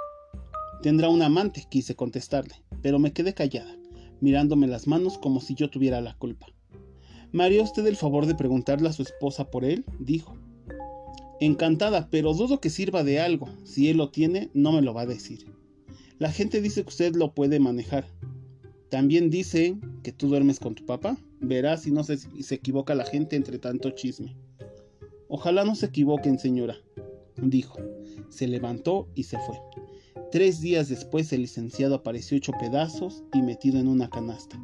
Tendrá 0.83 1.09
un 1.09 1.23
amante, 1.23 1.67
quise 1.71 1.97
contestarle, 1.97 2.55
pero 2.83 2.99
me 2.99 3.13
quedé 3.13 3.33
callada, 3.33 3.75
mirándome 4.21 4.67
las 4.67 4.87
manos 4.87 5.17
como 5.17 5.41
si 5.41 5.55
yo 5.55 5.71
tuviera 5.71 6.03
la 6.03 6.15
culpa. 6.19 6.47
¿Me 7.33 7.45
haría 7.45 7.63
usted 7.63 7.87
el 7.87 7.97
favor 7.97 8.27
de 8.27 8.35
preguntarle 8.35 8.89
a 8.89 8.93
su 8.93 9.03
esposa 9.03 9.51
por 9.51 9.65
él? 9.65 9.85
dijo. 9.99 10.37
Encantada, 11.39 12.09
pero 12.11 12.33
dudo 12.33 12.61
que 12.61 12.71
sirva 12.71 13.05
de 13.05 13.21
algo. 13.21 13.49
Si 13.65 13.91
él 13.91 13.99
lo 13.99 14.11
tiene, 14.11 14.51
no 14.55 14.73
me 14.73 14.81
lo 14.81 14.95
va 14.95 15.03
a 15.03 15.07
decir. 15.07 15.47
La 16.19 16.33
gente 16.33 16.63
dice 16.63 16.83
que 16.83 16.89
usted 16.89 17.15
lo 17.15 17.35
puede 17.35 17.61
manejar. 17.61 18.07
También 18.89 19.29
dice 19.29 19.77
que 20.03 20.13
tú 20.13 20.29
duermes 20.29 20.61
con 20.61 20.75
tu 20.75 20.87
papá. 20.87 21.19
Verás 21.41 21.83
si 21.83 21.91
no 21.91 22.05
se, 22.05 22.17
se 22.17 22.55
equivoca 22.55 22.95
la 22.95 23.05
gente 23.05 23.37
entre 23.37 23.59
tanto 23.59 23.91
chisme. 23.91 24.35
Ojalá 25.29 25.65
no 25.65 25.75
se 25.75 25.87
equivoquen, 25.87 26.39
señora, 26.39 26.77
dijo. 27.37 27.79
Se 28.31 28.47
levantó 28.47 29.09
y 29.15 29.25
se 29.25 29.39
fue. 29.41 29.57
Tres 30.33 30.61
días 30.61 30.89
después 30.89 31.33
el 31.33 31.43
licenciado 31.43 31.97
apareció 31.97 32.39
hecho 32.39 32.53
pedazos 32.59 33.25
y 33.35 33.43
metido 33.43 33.79
en 33.79 33.89
una 33.89 34.09
canasta 34.09 34.59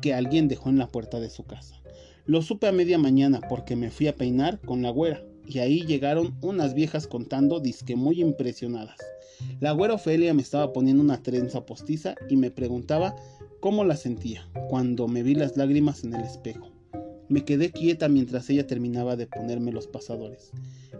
que 0.00 0.14
alguien 0.14 0.48
dejó 0.48 0.70
en 0.70 0.78
la 0.78 0.88
puerta 0.88 1.18
de 1.18 1.30
su 1.30 1.44
casa. 1.44 1.82
Lo 2.26 2.42
supe 2.42 2.68
a 2.68 2.72
media 2.72 2.96
mañana 2.96 3.40
porque 3.48 3.74
me 3.74 3.90
fui 3.90 4.06
a 4.06 4.14
peinar 4.14 4.60
con 4.60 4.82
la 4.82 4.90
güera 4.90 5.24
y 5.50 5.58
ahí 5.58 5.84
llegaron 5.84 6.36
unas 6.42 6.74
viejas 6.74 7.08
contando 7.08 7.58
disque 7.58 7.96
muy 7.96 8.20
impresionadas. 8.20 8.96
La 9.58 9.72
güera 9.72 9.94
Ofelia 9.94 10.32
me 10.32 10.42
estaba 10.42 10.72
poniendo 10.72 11.02
una 11.02 11.22
trenza 11.22 11.66
postiza 11.66 12.14
y 12.28 12.36
me 12.36 12.52
preguntaba 12.52 13.16
cómo 13.58 13.84
la 13.84 13.96
sentía 13.96 14.48
cuando 14.68 15.08
me 15.08 15.24
vi 15.24 15.34
las 15.34 15.56
lágrimas 15.56 16.04
en 16.04 16.14
el 16.14 16.22
espejo. 16.22 16.70
Me 17.28 17.44
quedé 17.44 17.70
quieta 17.70 18.08
mientras 18.08 18.48
ella 18.50 18.66
terminaba 18.66 19.16
de 19.16 19.26
ponerme 19.26 19.72
los 19.72 19.86
pasadores. 19.86 20.52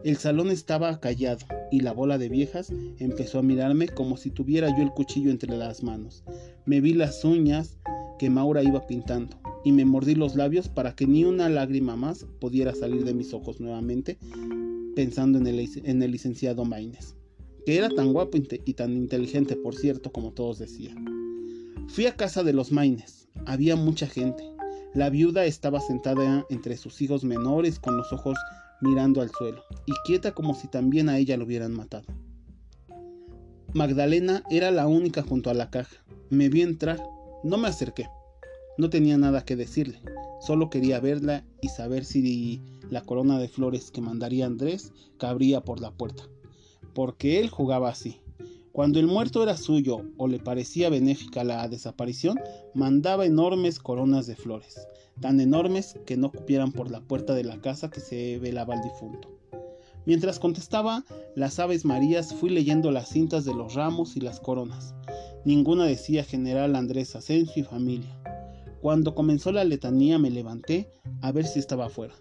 El 0.04 0.16
salón 0.16 0.50
estaba 0.50 0.98
callado 1.00 1.46
y 1.70 1.80
la 1.80 1.92
bola 1.92 2.18
de 2.18 2.28
viejas 2.28 2.72
empezó 2.98 3.38
a 3.38 3.42
mirarme 3.42 3.88
como 3.88 4.16
si 4.16 4.30
tuviera 4.30 4.68
yo 4.76 4.82
el 4.82 4.90
cuchillo 4.90 5.30
entre 5.30 5.56
las 5.56 5.82
manos. 5.82 6.24
Me 6.66 6.80
vi 6.80 6.94
las 6.94 7.24
uñas 7.24 7.78
que 8.18 8.30
Maura 8.30 8.62
iba 8.62 8.86
pintando 8.86 9.40
y 9.64 9.72
me 9.72 9.84
mordí 9.84 10.14
los 10.14 10.36
labios 10.36 10.68
para 10.68 10.94
que 10.94 11.06
ni 11.06 11.24
una 11.24 11.48
lágrima 11.48 11.96
más 11.96 12.26
pudiera 12.40 12.74
salir 12.74 13.04
de 13.04 13.14
mis 13.14 13.34
ojos 13.34 13.60
nuevamente, 13.60 14.18
pensando 14.94 15.38
en 15.38 15.46
el, 15.46 15.68
en 15.84 16.02
el 16.02 16.10
licenciado 16.10 16.64
Maines, 16.64 17.16
que 17.66 17.76
era 17.76 17.88
tan 17.88 18.12
guapo 18.12 18.38
y 18.38 18.74
tan 18.74 18.92
inteligente, 18.96 19.56
por 19.56 19.74
cierto, 19.74 20.12
como 20.12 20.32
todos 20.32 20.58
decían. 20.58 21.04
Fui 21.88 22.06
a 22.06 22.16
casa 22.16 22.42
de 22.42 22.52
los 22.52 22.72
Maines, 22.72 23.28
había 23.46 23.76
mucha 23.76 24.06
gente. 24.06 24.44
La 24.94 25.10
viuda 25.10 25.44
estaba 25.44 25.80
sentada 25.80 26.46
entre 26.50 26.76
sus 26.76 27.00
hijos 27.00 27.24
menores 27.24 27.78
con 27.78 27.96
los 27.96 28.12
ojos 28.12 28.36
mirando 28.80 29.20
al 29.20 29.30
suelo, 29.30 29.62
y 29.86 29.92
quieta 30.04 30.32
como 30.32 30.54
si 30.54 30.68
también 30.68 31.08
a 31.08 31.18
ella 31.18 31.36
lo 31.36 31.44
hubieran 31.44 31.72
matado. 31.72 32.06
Magdalena 33.72 34.42
era 34.50 34.70
la 34.72 34.88
única 34.88 35.22
junto 35.22 35.48
a 35.48 35.54
la 35.54 35.70
caja. 35.70 35.96
Me 36.28 36.48
vi 36.48 36.62
entrar, 36.62 37.00
no 37.44 37.56
me 37.56 37.68
acerqué. 37.68 38.08
No 38.80 38.88
tenía 38.88 39.18
nada 39.18 39.44
que 39.44 39.56
decirle, 39.56 40.00
solo 40.40 40.70
quería 40.70 41.00
verla 41.00 41.44
y 41.60 41.68
saber 41.68 42.06
si 42.06 42.62
la 42.88 43.02
corona 43.02 43.38
de 43.38 43.46
flores 43.46 43.90
que 43.90 44.00
mandaría 44.00 44.46
Andrés 44.46 44.94
cabría 45.18 45.60
por 45.60 45.82
la 45.82 45.90
puerta. 45.90 46.22
Porque 46.94 47.40
él 47.40 47.50
jugaba 47.50 47.90
así. 47.90 48.22
Cuando 48.72 48.98
el 48.98 49.06
muerto 49.06 49.42
era 49.42 49.58
suyo 49.58 50.06
o 50.16 50.28
le 50.28 50.38
parecía 50.38 50.88
benéfica 50.88 51.44
la 51.44 51.68
desaparición, 51.68 52.40
mandaba 52.72 53.26
enormes 53.26 53.80
coronas 53.80 54.26
de 54.26 54.34
flores, 54.34 54.88
tan 55.20 55.42
enormes 55.42 55.98
que 56.06 56.16
no 56.16 56.32
cupieran 56.32 56.72
por 56.72 56.90
la 56.90 57.02
puerta 57.02 57.34
de 57.34 57.44
la 57.44 57.60
casa 57.60 57.90
que 57.90 58.00
se 58.00 58.38
velaba 58.38 58.76
el 58.76 58.80
difunto. 58.80 59.28
Mientras 60.06 60.38
contestaba 60.38 61.04
las 61.36 61.58
aves 61.58 61.84
marías 61.84 62.32
fui 62.32 62.48
leyendo 62.48 62.90
las 62.92 63.10
cintas 63.10 63.44
de 63.44 63.52
los 63.52 63.74
ramos 63.74 64.16
y 64.16 64.20
las 64.20 64.40
coronas. 64.40 64.94
Ninguna 65.44 65.84
decía 65.84 66.24
General 66.24 66.74
Andrés 66.74 67.14
Asensio 67.14 67.62
y 67.62 67.66
familia. 67.66 68.19
Cuando 68.80 69.14
comenzó 69.14 69.52
la 69.52 69.64
letanía 69.64 70.18
me 70.18 70.30
levanté 70.30 70.88
a 71.20 71.32
ver 71.32 71.46
si 71.46 71.58
estaba 71.58 71.86
afuera. 71.86 72.14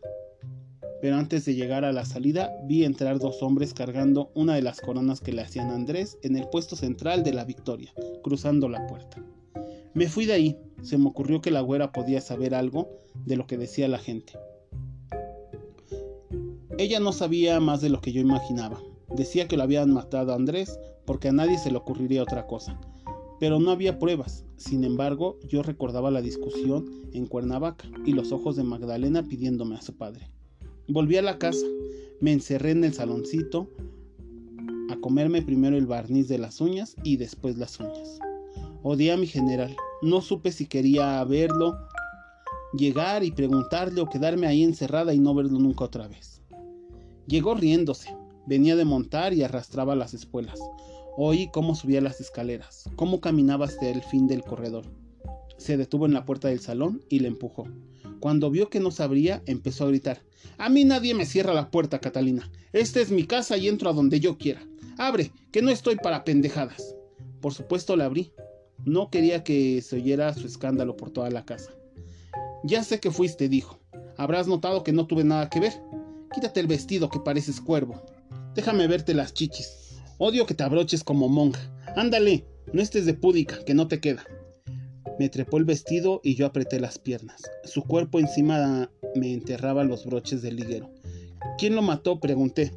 Pero 1.01 1.15
antes 1.15 1.45
de 1.45 1.55
llegar 1.55 1.85
a 1.85 1.93
la 1.93 2.03
salida 2.03 2.51
vi 2.65 2.83
entrar 2.83 3.17
dos 3.17 3.41
hombres 3.41 3.73
cargando 3.73 4.29
una 4.35 4.55
de 4.55 4.61
las 4.61 4.81
coronas 4.81 5.21
que 5.21 5.31
le 5.31 5.41
hacían 5.41 5.69
a 5.69 5.75
Andrés 5.75 6.17
en 6.21 6.35
el 6.35 6.49
puesto 6.49 6.75
central 6.75 7.23
de 7.23 7.31
la 7.31 7.45
Victoria, 7.45 7.93
cruzando 8.23 8.67
la 8.67 8.85
puerta. 8.87 9.23
Me 9.93 10.09
fui 10.09 10.25
de 10.25 10.33
ahí, 10.33 10.57
se 10.81 10.97
me 10.97 11.07
ocurrió 11.07 11.39
que 11.39 11.49
la 11.49 11.61
güera 11.61 11.93
podía 11.93 12.19
saber 12.19 12.53
algo 12.53 12.89
de 13.25 13.37
lo 13.37 13.47
que 13.47 13.57
decía 13.57 13.87
la 13.87 13.97
gente. 13.97 14.33
Ella 16.77 16.99
no 16.99 17.13
sabía 17.13 17.61
más 17.61 17.79
de 17.79 17.89
lo 17.89 18.01
que 18.01 18.11
yo 18.11 18.19
imaginaba. 18.19 18.81
Decía 19.15 19.47
que 19.47 19.55
lo 19.55 19.63
habían 19.63 19.93
matado 19.93 20.33
a 20.33 20.35
Andrés 20.35 20.77
porque 21.05 21.29
a 21.29 21.33
nadie 21.33 21.57
se 21.57 21.71
le 21.71 21.77
ocurriría 21.77 22.21
otra 22.21 22.47
cosa 22.47 22.77
pero 23.39 23.59
no 23.59 23.71
había 23.71 23.99
pruebas. 23.99 24.45
Sin 24.57 24.83
embargo, 24.83 25.39
yo 25.47 25.63
recordaba 25.63 26.11
la 26.11 26.21
discusión 26.21 26.85
en 27.13 27.25
Cuernavaca 27.25 27.87
y 28.05 28.13
los 28.13 28.31
ojos 28.31 28.55
de 28.55 28.63
Magdalena 28.63 29.23
pidiéndome 29.23 29.75
a 29.75 29.81
su 29.81 29.95
padre. 29.95 30.29
Volví 30.87 31.17
a 31.17 31.21
la 31.21 31.37
casa, 31.37 31.65
me 32.19 32.33
encerré 32.33 32.71
en 32.71 32.83
el 32.83 32.93
saloncito 32.93 33.69
a 34.89 34.97
comerme 34.97 35.41
primero 35.41 35.77
el 35.77 35.85
barniz 35.85 36.27
de 36.27 36.39
las 36.39 36.59
uñas 36.61 36.95
y 37.03 37.17
después 37.17 37.57
las 37.57 37.79
uñas. 37.79 38.19
Odié 38.81 39.11
a 39.11 39.17
mi 39.17 39.27
general, 39.27 39.75
no 40.01 40.21
supe 40.21 40.51
si 40.51 40.65
quería 40.65 41.23
verlo, 41.23 41.77
llegar 42.73 43.23
y 43.23 43.31
preguntarle 43.31 44.01
o 44.01 44.09
quedarme 44.09 44.47
ahí 44.47 44.63
encerrada 44.63 45.13
y 45.13 45.19
no 45.19 45.33
verlo 45.33 45.59
nunca 45.59 45.85
otra 45.85 46.07
vez. 46.07 46.41
Llegó 47.27 47.53
riéndose, 47.53 48.15
venía 48.47 48.75
de 48.75 48.85
montar 48.85 49.33
y 49.33 49.43
arrastraba 49.43 49.95
las 49.95 50.13
espuelas. 50.13 50.59
Oí 51.17 51.49
cómo 51.51 51.75
subía 51.75 52.01
las 52.01 52.21
escaleras, 52.21 52.89
cómo 52.95 53.19
caminaba 53.19 53.65
hasta 53.65 53.87
el 53.87 54.01
fin 54.01 54.27
del 54.27 54.43
corredor. 54.43 54.85
Se 55.57 55.75
detuvo 55.75 56.05
en 56.05 56.13
la 56.13 56.25
puerta 56.25 56.47
del 56.47 56.61
salón 56.61 57.03
y 57.09 57.19
le 57.19 57.27
empujó. 57.27 57.67
Cuando 58.19 58.49
vio 58.49 58.69
que 58.69 58.79
no 58.79 58.91
se 58.91 59.03
abría, 59.03 59.41
empezó 59.45 59.85
a 59.85 59.89
gritar. 59.89 60.21
A 60.57 60.69
mí 60.69 60.83
nadie 60.85 61.13
me 61.13 61.25
cierra 61.25 61.53
la 61.53 61.71
puerta, 61.71 61.99
Catalina. 61.99 62.49
Esta 62.73 62.99
es 62.99 63.11
mi 63.11 63.25
casa 63.25 63.57
y 63.57 63.67
entro 63.67 63.89
a 63.89 63.93
donde 63.93 64.19
yo 64.19 64.37
quiera. 64.37 64.61
Abre, 64.97 65.31
que 65.51 65.61
no 65.61 65.71
estoy 65.71 65.95
para 65.95 66.23
pendejadas. 66.23 66.95
Por 67.41 67.53
supuesto 67.53 67.95
la 67.95 68.05
abrí. 68.05 68.33
No 68.85 69.09
quería 69.09 69.43
que 69.43 69.81
se 69.81 69.97
oyera 69.97 70.33
su 70.33 70.47
escándalo 70.47 70.95
por 70.95 71.11
toda 71.11 71.29
la 71.29 71.45
casa. 71.45 71.71
Ya 72.63 72.83
sé 72.83 72.99
que 72.99 73.11
fuiste, 73.11 73.49
dijo. 73.49 73.79
Habrás 74.17 74.47
notado 74.47 74.83
que 74.83 74.91
no 74.91 75.07
tuve 75.07 75.23
nada 75.23 75.49
que 75.49 75.61
ver. 75.61 75.73
Quítate 76.33 76.59
el 76.59 76.67
vestido 76.67 77.09
que 77.09 77.19
pareces 77.19 77.61
cuervo. 77.61 78.01
Déjame 78.55 78.87
verte 78.87 79.13
las 79.13 79.33
chichis. 79.33 79.78
Odio 80.21 80.45
que 80.45 80.53
te 80.53 80.63
abroches 80.63 81.05
como 81.05 81.29
monja. 81.29 81.61
Ándale, 81.95 82.43
no 82.73 82.81
estés 82.81 83.05
de 83.05 83.13
púdica, 83.13 83.63
que 83.63 83.73
no 83.73 83.87
te 83.87 84.01
queda. 84.01 84.25
Me 85.17 85.29
trepó 85.29 85.57
el 85.57 85.63
vestido 85.63 86.19
y 86.25 86.35
yo 86.35 86.45
apreté 86.45 86.77
las 86.81 86.99
piernas. 86.99 87.41
Su 87.63 87.83
cuerpo 87.83 88.19
encima 88.19 88.91
me 89.15 89.31
enterraba 89.31 89.85
los 89.85 90.05
broches 90.05 90.41
del 90.41 90.57
liguero. 90.57 90.91
¿Quién 91.57 91.73
lo 91.73 91.81
mató? 91.81 92.19
pregunté. 92.19 92.73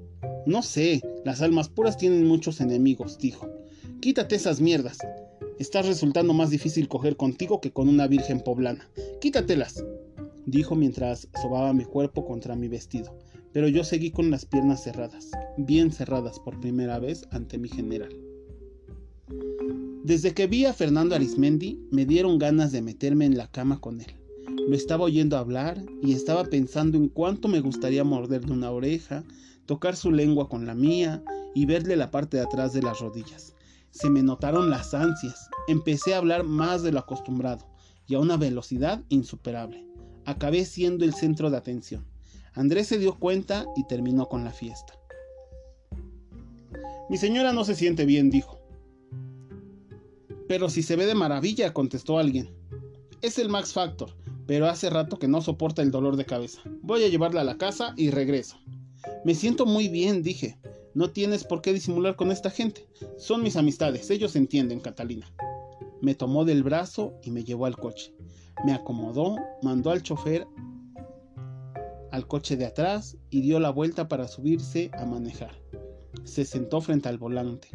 No 0.46 0.62
sé, 0.62 1.02
las 1.24 1.42
almas 1.42 1.68
puras 1.68 1.96
tienen 1.96 2.28
muchos 2.28 2.60
enemigos, 2.60 3.18
dijo. 3.18 3.50
Quítate 4.00 4.36
esas 4.36 4.60
mierdas. 4.60 4.98
Estás 5.58 5.86
resultando 5.86 6.34
más 6.34 6.50
difícil 6.50 6.86
coger 6.86 7.16
contigo 7.16 7.60
que 7.60 7.72
con 7.72 7.88
una 7.88 8.06
virgen 8.06 8.38
poblana. 8.38 8.88
Quítatelas, 9.20 9.84
dijo 10.46 10.76
mientras 10.76 11.26
sobaba 11.42 11.72
mi 11.72 11.86
cuerpo 11.86 12.24
contra 12.24 12.54
mi 12.54 12.68
vestido 12.68 13.12
pero 13.52 13.68
yo 13.68 13.84
seguí 13.84 14.10
con 14.10 14.30
las 14.30 14.44
piernas 14.44 14.82
cerradas, 14.82 15.30
bien 15.56 15.92
cerradas 15.92 16.38
por 16.38 16.60
primera 16.60 16.98
vez 16.98 17.26
ante 17.30 17.58
mi 17.58 17.68
general. 17.68 18.16
Desde 20.04 20.34
que 20.34 20.46
vi 20.46 20.64
a 20.64 20.72
Fernando 20.72 21.14
Arismendi, 21.14 21.78
me 21.90 22.04
dieron 22.06 22.38
ganas 22.38 22.72
de 22.72 22.82
meterme 22.82 23.24
en 23.24 23.36
la 23.36 23.50
cama 23.50 23.80
con 23.80 24.00
él. 24.00 24.16
Lo 24.68 24.74
estaba 24.74 25.04
oyendo 25.04 25.36
hablar 25.36 25.82
y 26.02 26.12
estaba 26.12 26.44
pensando 26.44 26.96
en 26.96 27.08
cuánto 27.08 27.48
me 27.48 27.60
gustaría 27.60 28.04
morderle 28.04 28.52
una 28.52 28.70
oreja, 28.70 29.24
tocar 29.66 29.96
su 29.96 30.10
lengua 30.10 30.48
con 30.48 30.66
la 30.66 30.74
mía 30.74 31.22
y 31.54 31.66
verle 31.66 31.96
la 31.96 32.10
parte 32.10 32.36
de 32.36 32.42
atrás 32.42 32.72
de 32.72 32.82
las 32.82 33.00
rodillas. 33.00 33.54
Se 33.90 34.10
me 34.10 34.22
notaron 34.22 34.70
las 34.70 34.94
ansias. 34.94 35.48
Empecé 35.68 36.14
a 36.14 36.18
hablar 36.18 36.44
más 36.44 36.82
de 36.82 36.92
lo 36.92 36.98
acostumbrado 36.98 37.66
y 38.06 38.14
a 38.14 38.20
una 38.20 38.36
velocidad 38.36 39.04
insuperable. 39.08 39.86
Acabé 40.24 40.64
siendo 40.64 41.04
el 41.04 41.14
centro 41.14 41.50
de 41.50 41.56
atención. 41.56 42.11
Andrés 42.54 42.88
se 42.88 42.98
dio 42.98 43.18
cuenta 43.18 43.66
y 43.76 43.86
terminó 43.86 44.28
con 44.28 44.44
la 44.44 44.50
fiesta. 44.50 44.98
Mi 47.08 47.16
señora 47.16 47.52
no 47.52 47.64
se 47.64 47.74
siente 47.74 48.04
bien, 48.04 48.30
dijo. 48.30 48.58
Pero 50.48 50.68
si 50.68 50.82
se 50.82 50.96
ve 50.96 51.06
de 51.06 51.14
maravilla, 51.14 51.72
contestó 51.72 52.18
alguien. 52.18 52.50
Es 53.22 53.38
el 53.38 53.48
Max 53.48 53.72
Factor, 53.72 54.10
pero 54.46 54.66
hace 54.66 54.90
rato 54.90 55.18
que 55.18 55.28
no 55.28 55.40
soporta 55.40 55.82
el 55.82 55.90
dolor 55.90 56.16
de 56.16 56.26
cabeza. 56.26 56.60
Voy 56.82 57.04
a 57.04 57.08
llevarla 57.08 57.40
a 57.40 57.44
la 57.44 57.58
casa 57.58 57.94
y 57.96 58.10
regreso. 58.10 58.56
Me 59.24 59.34
siento 59.34 59.66
muy 59.66 59.88
bien, 59.88 60.22
dije. 60.22 60.58
No 60.94 61.10
tienes 61.10 61.44
por 61.44 61.62
qué 61.62 61.72
disimular 61.72 62.16
con 62.16 62.30
esta 62.30 62.50
gente. 62.50 62.86
Son 63.16 63.42
mis 63.42 63.56
amistades, 63.56 64.10
ellos 64.10 64.36
entienden, 64.36 64.80
Catalina. 64.80 65.32
Me 66.02 66.14
tomó 66.14 66.44
del 66.44 66.62
brazo 66.62 67.14
y 67.22 67.30
me 67.30 67.44
llevó 67.44 67.64
al 67.64 67.76
coche. 67.76 68.12
Me 68.64 68.74
acomodó, 68.74 69.36
mandó 69.62 69.90
al 69.90 70.02
chofer 70.02 70.46
al 72.12 72.28
coche 72.28 72.56
de 72.56 72.66
atrás 72.66 73.16
y 73.30 73.40
dio 73.40 73.58
la 73.58 73.70
vuelta 73.70 74.06
para 74.06 74.28
subirse 74.28 74.90
a 74.92 75.04
manejar. 75.04 75.50
Se 76.24 76.44
sentó 76.44 76.80
frente 76.80 77.08
al 77.08 77.18
volante. 77.18 77.68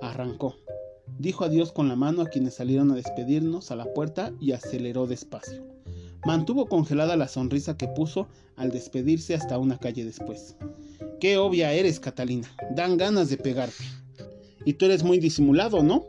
Arrancó. 0.00 0.54
Dijo 1.18 1.44
adiós 1.44 1.72
con 1.72 1.88
la 1.88 1.96
mano 1.96 2.22
a 2.22 2.26
quienes 2.26 2.54
salieron 2.54 2.92
a 2.92 2.94
despedirnos 2.94 3.70
a 3.70 3.76
la 3.76 3.92
puerta 3.92 4.32
y 4.38 4.52
aceleró 4.52 5.06
despacio. 5.06 5.66
Mantuvo 6.26 6.66
congelada 6.66 7.16
la 7.16 7.28
sonrisa 7.28 7.76
que 7.76 7.88
puso 7.88 8.28
al 8.56 8.70
despedirse 8.70 9.34
hasta 9.34 9.58
una 9.58 9.78
calle 9.78 10.04
después. 10.04 10.56
Qué 11.18 11.38
obvia 11.38 11.72
eres, 11.72 11.98
Catalina. 11.98 12.48
Dan 12.74 12.98
ganas 12.98 13.30
de 13.30 13.38
pegarte. 13.38 13.84
Y 14.64 14.74
tú 14.74 14.84
eres 14.84 15.02
muy 15.02 15.18
disimulado, 15.18 15.82
¿no? 15.82 16.04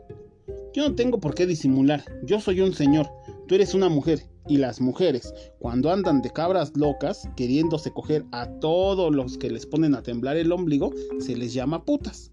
Yo 0.74 0.86
no 0.86 0.94
tengo 0.94 1.18
por 1.18 1.34
qué 1.34 1.46
disimular. 1.46 2.04
Yo 2.24 2.40
soy 2.40 2.60
un 2.60 2.74
señor. 2.74 3.08
Tú 3.48 3.54
eres 3.54 3.72
una 3.72 3.88
mujer. 3.88 4.29
Y 4.50 4.56
las 4.56 4.80
mujeres, 4.80 5.32
cuando 5.60 5.92
andan 5.92 6.22
de 6.22 6.30
cabras 6.30 6.76
locas, 6.76 7.28
queriéndose 7.36 7.92
coger 7.92 8.24
a 8.32 8.48
todos 8.58 9.14
los 9.14 9.38
que 9.38 9.48
les 9.48 9.64
ponen 9.64 9.94
a 9.94 10.02
temblar 10.02 10.36
el 10.36 10.50
ombligo, 10.50 10.90
se 11.20 11.36
les 11.36 11.54
llama 11.54 11.84
putas. 11.84 12.32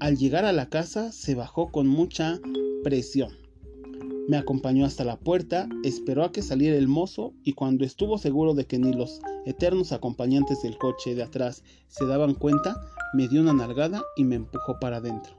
Al 0.00 0.16
llegar 0.16 0.46
a 0.46 0.54
la 0.54 0.70
casa, 0.70 1.12
se 1.12 1.34
bajó 1.34 1.70
con 1.70 1.86
mucha 1.86 2.40
presión. 2.82 3.28
Me 4.26 4.38
acompañó 4.38 4.86
hasta 4.86 5.04
la 5.04 5.20
puerta, 5.20 5.68
esperó 5.84 6.24
a 6.24 6.32
que 6.32 6.40
saliera 6.40 6.78
el 6.78 6.88
mozo 6.88 7.34
y 7.44 7.52
cuando 7.52 7.84
estuvo 7.84 8.16
seguro 8.16 8.54
de 8.54 8.64
que 8.64 8.78
ni 8.78 8.94
los 8.94 9.20
eternos 9.44 9.92
acompañantes 9.92 10.62
del 10.62 10.78
coche 10.78 11.14
de 11.14 11.24
atrás 11.24 11.62
se 11.88 12.06
daban 12.06 12.32
cuenta, 12.32 12.74
me 13.12 13.28
dio 13.28 13.42
una 13.42 13.52
nalgada 13.52 14.02
y 14.16 14.24
me 14.24 14.36
empujó 14.36 14.80
para 14.80 14.96
adentro. 14.96 15.34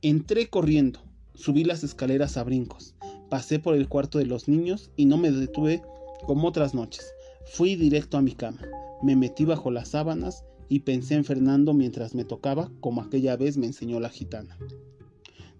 Entré 0.00 0.48
corriendo, 0.48 1.00
subí 1.38 1.62
las 1.62 1.84
escaleras 1.84 2.36
a 2.36 2.42
brincos, 2.42 2.94
pasé 3.28 3.60
por 3.60 3.74
el 3.74 3.88
cuarto 3.88 4.18
de 4.18 4.26
los 4.26 4.48
niños 4.48 4.90
y 4.96 5.06
no 5.06 5.16
me 5.16 5.30
detuve 5.30 5.82
como 6.26 6.48
otras 6.48 6.74
noches. 6.74 7.06
Fui 7.46 7.76
directo 7.76 8.18
a 8.18 8.22
mi 8.22 8.32
cama, 8.32 8.60
me 9.02 9.14
metí 9.14 9.44
bajo 9.44 9.70
las 9.70 9.90
sábanas 9.90 10.44
y 10.68 10.80
pensé 10.80 11.14
en 11.14 11.24
Fernando 11.24 11.72
mientras 11.74 12.14
me 12.14 12.24
tocaba 12.24 12.70
como 12.80 13.00
aquella 13.00 13.36
vez 13.36 13.56
me 13.56 13.66
enseñó 13.66 14.00
la 14.00 14.10
gitana. 14.10 14.58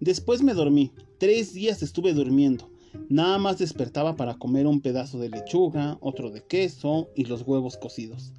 Después 0.00 0.42
me 0.42 0.52
dormí, 0.52 0.92
tres 1.18 1.54
días 1.54 1.82
estuve 1.82 2.12
durmiendo, 2.12 2.68
Nada 3.08 3.38
más 3.38 3.58
despertaba 3.58 4.16
para 4.16 4.38
comer 4.38 4.66
un 4.66 4.80
pedazo 4.80 5.18
de 5.18 5.28
lechuga, 5.28 5.98
otro 6.00 6.30
de 6.30 6.42
queso 6.42 7.08
y 7.14 7.24
los 7.24 7.42
huevos 7.42 7.76
cocidos. 7.76 8.32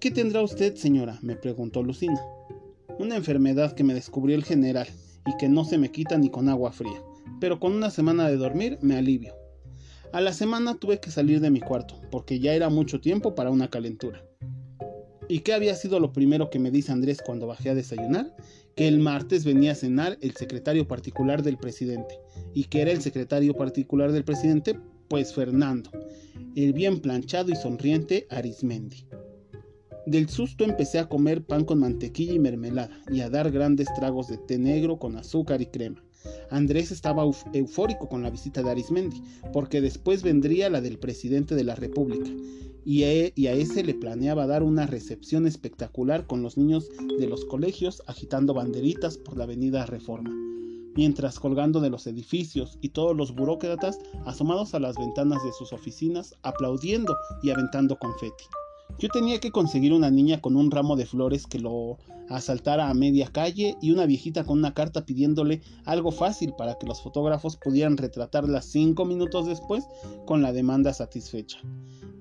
¿Qué 0.00 0.10
tendrá 0.10 0.42
usted, 0.42 0.74
señora? 0.76 1.18
me 1.22 1.36
preguntó 1.36 1.82
Lucina. 1.82 2.20
Una 2.98 3.16
enfermedad 3.16 3.74
que 3.74 3.84
me 3.84 3.94
descubrió 3.94 4.34
el 4.34 4.44
general 4.44 4.88
y 5.28 5.36
que 5.36 5.48
no 5.48 5.64
se 5.64 5.76
me 5.76 5.90
quita 5.90 6.16
ni 6.16 6.30
con 6.30 6.48
agua 6.48 6.72
fría, 6.72 7.02
pero 7.38 7.60
con 7.60 7.74
una 7.74 7.90
semana 7.90 8.28
de 8.28 8.36
dormir 8.36 8.78
me 8.80 8.96
alivio. 8.96 9.34
A 10.12 10.22
la 10.22 10.32
semana 10.32 10.78
tuve 10.78 11.00
que 11.00 11.10
salir 11.10 11.40
de 11.40 11.50
mi 11.50 11.60
cuarto, 11.60 12.00
porque 12.10 12.40
ya 12.40 12.54
era 12.54 12.70
mucho 12.70 13.00
tiempo 13.00 13.34
para 13.34 13.50
una 13.50 13.68
calentura. 13.68 14.24
¿Y 15.28 15.40
qué 15.40 15.52
había 15.52 15.74
sido 15.74 16.00
lo 16.00 16.12
primero 16.14 16.48
que 16.48 16.58
me 16.58 16.70
dice 16.70 16.92
Andrés 16.92 17.20
cuando 17.20 17.46
bajé 17.46 17.68
a 17.68 17.74
desayunar? 17.74 18.34
Que 18.74 18.88
el 18.88 18.98
martes 19.00 19.44
venía 19.44 19.72
a 19.72 19.74
cenar 19.74 20.16
el 20.22 20.34
secretario 20.34 20.88
particular 20.88 21.42
del 21.42 21.58
presidente. 21.58 22.18
¿Y 22.54 22.64
que 22.64 22.80
era 22.80 22.92
el 22.92 23.02
secretario 23.02 23.54
particular 23.54 24.12
del 24.12 24.24
presidente? 24.24 24.80
Pues 25.08 25.34
Fernando, 25.34 25.90
el 26.56 26.72
bien 26.72 27.00
planchado 27.00 27.50
y 27.50 27.56
sonriente 27.56 28.26
Arismendi. 28.30 29.04
Del 30.08 30.30
susto 30.30 30.64
empecé 30.64 30.98
a 30.98 31.06
comer 31.06 31.44
pan 31.44 31.66
con 31.66 31.80
mantequilla 31.80 32.32
y 32.32 32.38
mermelada 32.38 32.88
y 33.12 33.20
a 33.20 33.28
dar 33.28 33.50
grandes 33.50 33.88
tragos 33.94 34.28
de 34.28 34.38
té 34.38 34.56
negro 34.56 34.98
con 34.98 35.16
azúcar 35.16 35.60
y 35.60 35.66
crema. 35.66 36.02
Andrés 36.50 36.90
estaba 36.90 37.24
eufórico 37.52 38.08
con 38.08 38.22
la 38.22 38.30
visita 38.30 38.62
de 38.62 38.70
Arismendi, 38.70 39.22
porque 39.52 39.82
después 39.82 40.22
vendría 40.22 40.70
la 40.70 40.80
del 40.80 40.98
presidente 40.98 41.54
de 41.54 41.64
la 41.64 41.74
República, 41.74 42.30
y 42.86 43.04
a, 43.04 43.52
ese 43.52 43.84
le 43.84 43.92
planeaba 43.92 44.46
dar 44.46 44.62
una 44.62 44.86
recepción 44.86 45.46
espectacular 45.46 46.26
con 46.26 46.40
los 46.40 46.56
niños 46.56 46.88
de 47.18 47.26
los 47.26 47.44
colegios 47.44 48.02
agitando 48.06 48.54
banderitas 48.54 49.18
por 49.18 49.36
la 49.36 49.44
avenida 49.44 49.84
Reforma, 49.84 50.30
mientras 50.96 51.38
colgando 51.38 51.80
de 51.80 51.90
los 51.90 52.06
edificios 52.06 52.78
y 52.80 52.88
todos 52.88 53.14
los 53.14 53.34
burócratas 53.34 53.98
asomados 54.24 54.72
a 54.72 54.80
las 54.80 54.96
ventanas 54.96 55.44
de 55.44 55.52
sus 55.52 55.74
oficinas 55.74 56.34
aplaudiendo 56.42 57.14
y 57.42 57.50
aventando 57.50 57.98
confeti. 57.98 58.44
Yo 58.98 59.08
tenía 59.08 59.38
que 59.38 59.52
conseguir 59.52 59.92
una 59.92 60.10
niña 60.10 60.40
con 60.40 60.56
un 60.56 60.70
ramo 60.70 60.96
de 60.96 61.06
flores 61.06 61.46
que 61.46 61.58
lo 61.58 61.98
asaltara 62.28 62.90
a 62.90 62.94
media 62.94 63.28
calle 63.28 63.76
y 63.80 63.92
una 63.92 64.06
viejita 64.06 64.44
con 64.44 64.58
una 64.58 64.74
carta 64.74 65.06
pidiéndole 65.06 65.62
algo 65.84 66.10
fácil 66.10 66.52
para 66.56 66.76
que 66.78 66.86
los 66.86 67.00
fotógrafos 67.00 67.56
pudieran 67.56 67.96
retratarla 67.96 68.60
cinco 68.60 69.04
minutos 69.04 69.46
después 69.46 69.84
con 70.26 70.42
la 70.42 70.52
demanda 70.52 70.92
satisfecha. 70.92 71.58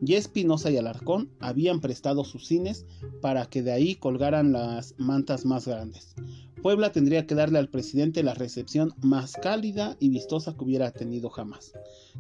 Y 0.06 0.14
Espinosa 0.14 0.70
y 0.70 0.78
Alarcón 0.78 1.32
habían 1.40 1.80
prestado 1.80 2.24
sus 2.24 2.46
cines 2.46 2.86
para 3.22 3.48
que 3.48 3.64
de 3.64 3.72
ahí 3.72 3.96
colgaran 3.96 4.52
las 4.52 4.94
mantas 4.98 5.46
más 5.46 5.68
grandes. 5.68 6.16
Puebla 6.62 6.92
tendría 6.92 7.26
que 7.26 7.36
darle 7.36 7.60
al 7.60 7.70
presidente 7.70 8.24
la 8.24 8.34
recepción 8.34 8.94
más 9.02 9.34
cálida 9.34 9.96
y 10.00 10.10
vistosa 10.10 10.56
que 10.56 10.64
hubiera 10.64 10.92
tenido 10.92 11.30
jamás. 11.30 11.74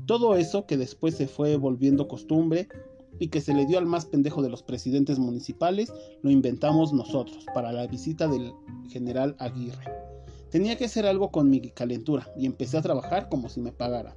Todo 0.05 0.35
eso 0.35 0.65
que 0.65 0.77
después 0.77 1.15
se 1.15 1.27
fue 1.27 1.57
volviendo 1.57 2.07
costumbre 2.07 2.67
y 3.19 3.29
que 3.29 3.41
se 3.41 3.53
le 3.53 3.65
dio 3.65 3.77
al 3.77 3.85
más 3.85 4.05
pendejo 4.05 4.41
de 4.41 4.49
los 4.49 4.63
presidentes 4.63 5.19
municipales, 5.19 5.91
lo 6.21 6.31
inventamos 6.31 6.93
nosotros 6.93 7.45
para 7.53 7.71
la 7.71 7.87
visita 7.87 8.27
del 8.27 8.53
general 8.89 9.35
Aguirre. 9.39 9.85
Tenía 10.49 10.77
que 10.77 10.85
hacer 10.85 11.05
algo 11.05 11.31
con 11.31 11.49
mi 11.49 11.59
calentura 11.71 12.31
y 12.37 12.45
empecé 12.45 12.77
a 12.77 12.81
trabajar 12.81 13.29
como 13.29 13.49
si 13.49 13.59
me 13.59 13.71
pagara. 13.71 14.15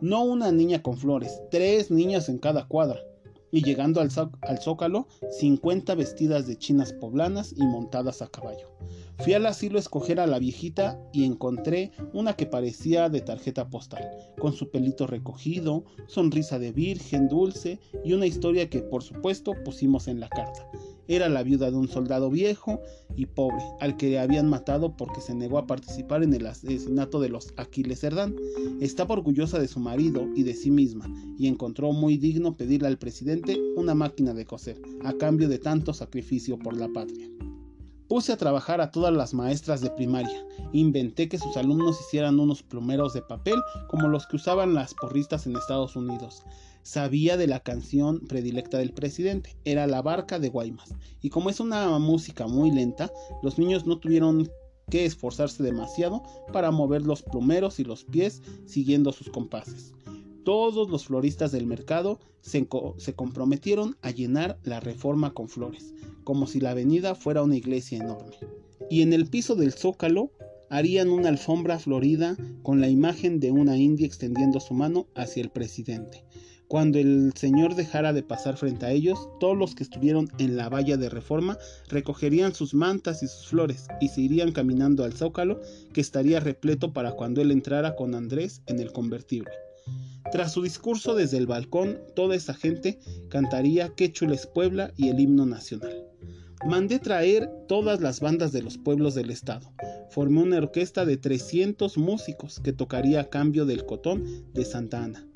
No 0.00 0.22
una 0.22 0.52
niña 0.52 0.82
con 0.82 0.96
flores, 0.96 1.40
tres 1.50 1.90
niñas 1.90 2.28
en 2.28 2.38
cada 2.38 2.66
cuadra. 2.66 3.00
Y 3.52 3.62
llegando 3.62 4.00
al, 4.00 4.10
al 4.42 4.58
zócalo, 4.58 5.08
50 5.30 5.94
vestidas 5.94 6.46
de 6.46 6.56
chinas 6.56 6.92
poblanas 6.92 7.52
y 7.56 7.64
montadas 7.64 8.22
a 8.22 8.28
caballo. 8.28 8.70
Fui 9.18 9.34
al 9.34 9.44
asilo 9.46 9.76
a 9.76 9.80
escoger 9.80 10.18
a 10.18 10.26
la 10.26 10.38
viejita 10.38 10.98
y 11.12 11.24
encontré 11.24 11.90
una 12.14 12.34
que 12.34 12.46
parecía 12.46 13.08
de 13.08 13.20
tarjeta 13.20 13.68
postal, 13.68 14.08
con 14.38 14.54
su 14.54 14.70
pelito 14.70 15.06
recogido, 15.06 15.84
sonrisa 16.06 16.58
de 16.58 16.72
virgen 16.72 17.28
dulce 17.28 17.80
y 18.04 18.14
una 18.14 18.26
historia 18.26 18.70
que 18.70 18.80
por 18.80 19.02
supuesto 19.02 19.52
pusimos 19.62 20.08
en 20.08 20.20
la 20.20 20.28
carta. 20.28 20.66
Era 21.10 21.28
la 21.28 21.42
viuda 21.42 21.72
de 21.72 21.76
un 21.76 21.88
soldado 21.88 22.30
viejo 22.30 22.80
y 23.16 23.26
pobre, 23.26 23.64
al 23.80 23.96
que 23.96 24.10
le 24.10 24.20
habían 24.20 24.48
matado 24.48 24.96
porque 24.96 25.20
se 25.20 25.34
negó 25.34 25.58
a 25.58 25.66
participar 25.66 26.22
en 26.22 26.32
el 26.34 26.46
asesinato 26.46 27.18
de 27.18 27.28
los 27.28 27.52
Aquiles 27.56 27.98
Cerdán. 27.98 28.36
Estaba 28.80 29.14
orgullosa 29.14 29.58
de 29.58 29.66
su 29.66 29.80
marido 29.80 30.28
y 30.36 30.44
de 30.44 30.54
sí 30.54 30.70
misma, 30.70 31.12
y 31.36 31.48
encontró 31.48 31.90
muy 31.90 32.16
digno 32.16 32.56
pedirle 32.56 32.86
al 32.86 32.98
presidente 32.98 33.58
una 33.76 33.92
máquina 33.92 34.34
de 34.34 34.46
coser, 34.46 34.80
a 35.02 35.12
cambio 35.14 35.48
de 35.48 35.58
tanto 35.58 35.92
sacrificio 35.92 36.56
por 36.60 36.76
la 36.76 36.86
patria. 36.86 37.28
Puse 38.06 38.32
a 38.32 38.36
trabajar 38.36 38.80
a 38.80 38.92
todas 38.92 39.12
las 39.12 39.34
maestras 39.34 39.80
de 39.80 39.90
primaria. 39.90 40.46
Inventé 40.72 41.28
que 41.28 41.38
sus 41.38 41.56
alumnos 41.56 42.00
hicieran 42.00 42.38
unos 42.38 42.62
plumeros 42.62 43.14
de 43.14 43.22
papel 43.22 43.56
como 43.88 44.06
los 44.06 44.28
que 44.28 44.36
usaban 44.36 44.74
las 44.74 44.94
porristas 44.94 45.46
en 45.46 45.56
Estados 45.56 45.96
Unidos. 45.96 46.44
Sabía 46.82 47.36
de 47.36 47.46
la 47.46 47.60
canción 47.60 48.20
predilecta 48.20 48.78
del 48.78 48.92
presidente, 48.92 49.56
era 49.64 49.86
La 49.86 50.02
Barca 50.02 50.38
de 50.38 50.48
Guaymas. 50.48 50.94
Y 51.20 51.30
como 51.30 51.50
es 51.50 51.60
una 51.60 51.98
música 51.98 52.46
muy 52.46 52.70
lenta, 52.70 53.12
los 53.42 53.58
niños 53.58 53.86
no 53.86 53.98
tuvieron 53.98 54.50
que 54.90 55.04
esforzarse 55.04 55.62
demasiado 55.62 56.22
para 56.52 56.70
mover 56.70 57.02
los 57.02 57.22
plumeros 57.22 57.78
y 57.78 57.84
los 57.84 58.04
pies 58.04 58.42
siguiendo 58.66 59.12
sus 59.12 59.28
compases 59.28 59.92
todos 60.44 60.90
los 60.90 61.06
floristas 61.06 61.52
del 61.52 61.66
mercado 61.66 62.18
se, 62.40 62.66
comprometieron 63.14 63.96
a 64.02 64.10
llenar 64.10 64.58
la 64.64 64.80
reforma 64.80 65.32
con 65.34 65.48
flores, 65.48 65.94
como 66.24 66.46
si 66.46 66.60
la 66.60 66.70
avenida 66.70 67.14
fuera 67.14 67.42
una 67.42 67.56
iglesia 67.56 67.98
enorme. 67.98 68.36
Y 68.90 69.02
en 69.02 69.12
el 69.12 69.26
piso 69.26 69.54
del 69.54 69.72
zócalo 69.72 70.32
harían 70.68 71.10
una 71.10 71.28
alfombra 71.28 71.78
florida 71.78 72.36
con 72.62 72.80
la 72.80 72.88
imagen 72.88 73.40
de 73.40 73.52
una 73.52 73.76
india 73.76 74.06
extendiendo 74.06 74.60
su 74.60 74.74
mano 74.74 75.06
hacia 75.14 75.42
el 75.42 75.50
presidente. 75.50 76.24
Cuando 76.70 77.00
el 77.00 77.32
Señor 77.34 77.74
dejara 77.74 78.12
de 78.12 78.22
pasar 78.22 78.56
frente 78.56 78.86
a 78.86 78.92
ellos, 78.92 79.28
todos 79.40 79.58
los 79.58 79.74
que 79.74 79.82
estuvieron 79.82 80.28
en 80.38 80.56
la 80.56 80.68
valla 80.68 80.96
de 80.96 81.08
reforma 81.08 81.58
recogerían 81.88 82.54
sus 82.54 82.74
mantas 82.74 83.24
y 83.24 83.26
sus 83.26 83.48
flores 83.48 83.88
y 84.00 84.06
se 84.06 84.20
irían 84.20 84.52
caminando 84.52 85.02
al 85.02 85.12
zócalo 85.12 85.60
que 85.92 86.00
estaría 86.00 86.38
repleto 86.38 86.92
para 86.92 87.10
cuando 87.10 87.42
él 87.42 87.50
entrara 87.50 87.96
con 87.96 88.14
Andrés 88.14 88.62
en 88.66 88.78
el 88.78 88.92
convertible. 88.92 89.50
Tras 90.30 90.52
su 90.52 90.62
discurso 90.62 91.16
desde 91.16 91.38
el 91.38 91.48
balcón, 91.48 91.98
toda 92.14 92.36
esa 92.36 92.54
gente 92.54 93.00
cantaría 93.30 93.92
Qué 93.96 94.12
chules 94.12 94.46
Puebla 94.46 94.92
y 94.96 95.08
el 95.08 95.18
himno 95.18 95.46
nacional. 95.46 96.06
Mandé 96.68 97.00
traer 97.00 97.50
todas 97.66 98.00
las 98.00 98.20
bandas 98.20 98.52
de 98.52 98.62
los 98.62 98.78
pueblos 98.78 99.16
del 99.16 99.30
estado. 99.30 99.72
Formé 100.10 100.40
una 100.40 100.58
orquesta 100.58 101.04
de 101.04 101.16
300 101.16 101.98
músicos 101.98 102.60
que 102.62 102.72
tocaría 102.72 103.22
a 103.22 103.28
cambio 103.28 103.66
del 103.66 103.84
cotón 103.86 104.24
de 104.54 104.64
Santa 104.64 105.02
Ana 105.02 105.26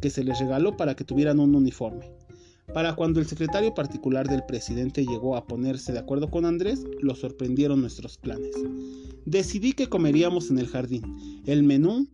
que 0.00 0.10
se 0.10 0.24
les 0.24 0.38
regaló 0.38 0.76
para 0.76 0.94
que 0.94 1.04
tuvieran 1.04 1.40
un 1.40 1.54
uniforme. 1.54 2.10
Para 2.72 2.94
cuando 2.94 3.20
el 3.20 3.26
secretario 3.26 3.74
particular 3.74 4.28
del 4.28 4.44
presidente 4.44 5.06
llegó 5.06 5.36
a 5.36 5.46
ponerse 5.46 5.92
de 5.92 6.00
acuerdo 6.00 6.30
con 6.30 6.44
Andrés, 6.44 6.84
lo 7.00 7.14
sorprendieron 7.14 7.80
nuestros 7.80 8.18
planes. 8.18 8.52
Decidí 9.24 9.72
que 9.72 9.88
comeríamos 9.88 10.50
en 10.50 10.58
el 10.58 10.66
jardín. 10.66 11.42
El 11.46 11.62
menú 11.62 12.08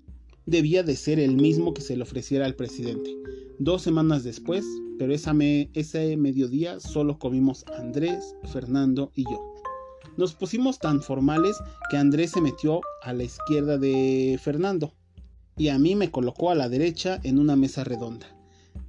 debía 0.47 0.83
de 0.83 0.97
ser 0.97 1.18
el 1.18 1.37
mismo 1.37 1.73
que 1.73 1.83
se 1.83 1.97
le 1.97 2.03
ofreciera 2.03 2.45
al 2.45 2.55
presidente. 2.55 3.11
Dos 3.59 3.83
semanas 3.83 4.25
después, 4.25 4.64
pero 4.99 5.12
ese 5.14 6.16
mediodía 6.16 6.81
solo 6.81 7.18
comimos 7.18 7.64
Andrés, 7.79 8.35
Fernando 8.53 9.11
y 9.14 9.25
yo. 9.25 9.55
Nos 10.16 10.35
pusimos 10.35 10.79
tan 10.79 11.01
formales 11.01 11.57
que 11.90 11.97
Andrés 11.97 12.33
se 12.33 12.40
metió 12.40 12.83
a 13.03 13.14
la 13.14 13.25
izquierda 13.25 13.79
de 13.79 14.38
Fernando 14.42 14.92
y 15.62 15.68
a 15.68 15.79
mí 15.79 15.94
me 15.94 16.11
colocó 16.11 16.51
a 16.51 16.57
la 16.57 16.68
derecha 16.68 17.20
en 17.22 17.38
una 17.38 17.55
mesa 17.55 17.85
redonda. 17.85 18.27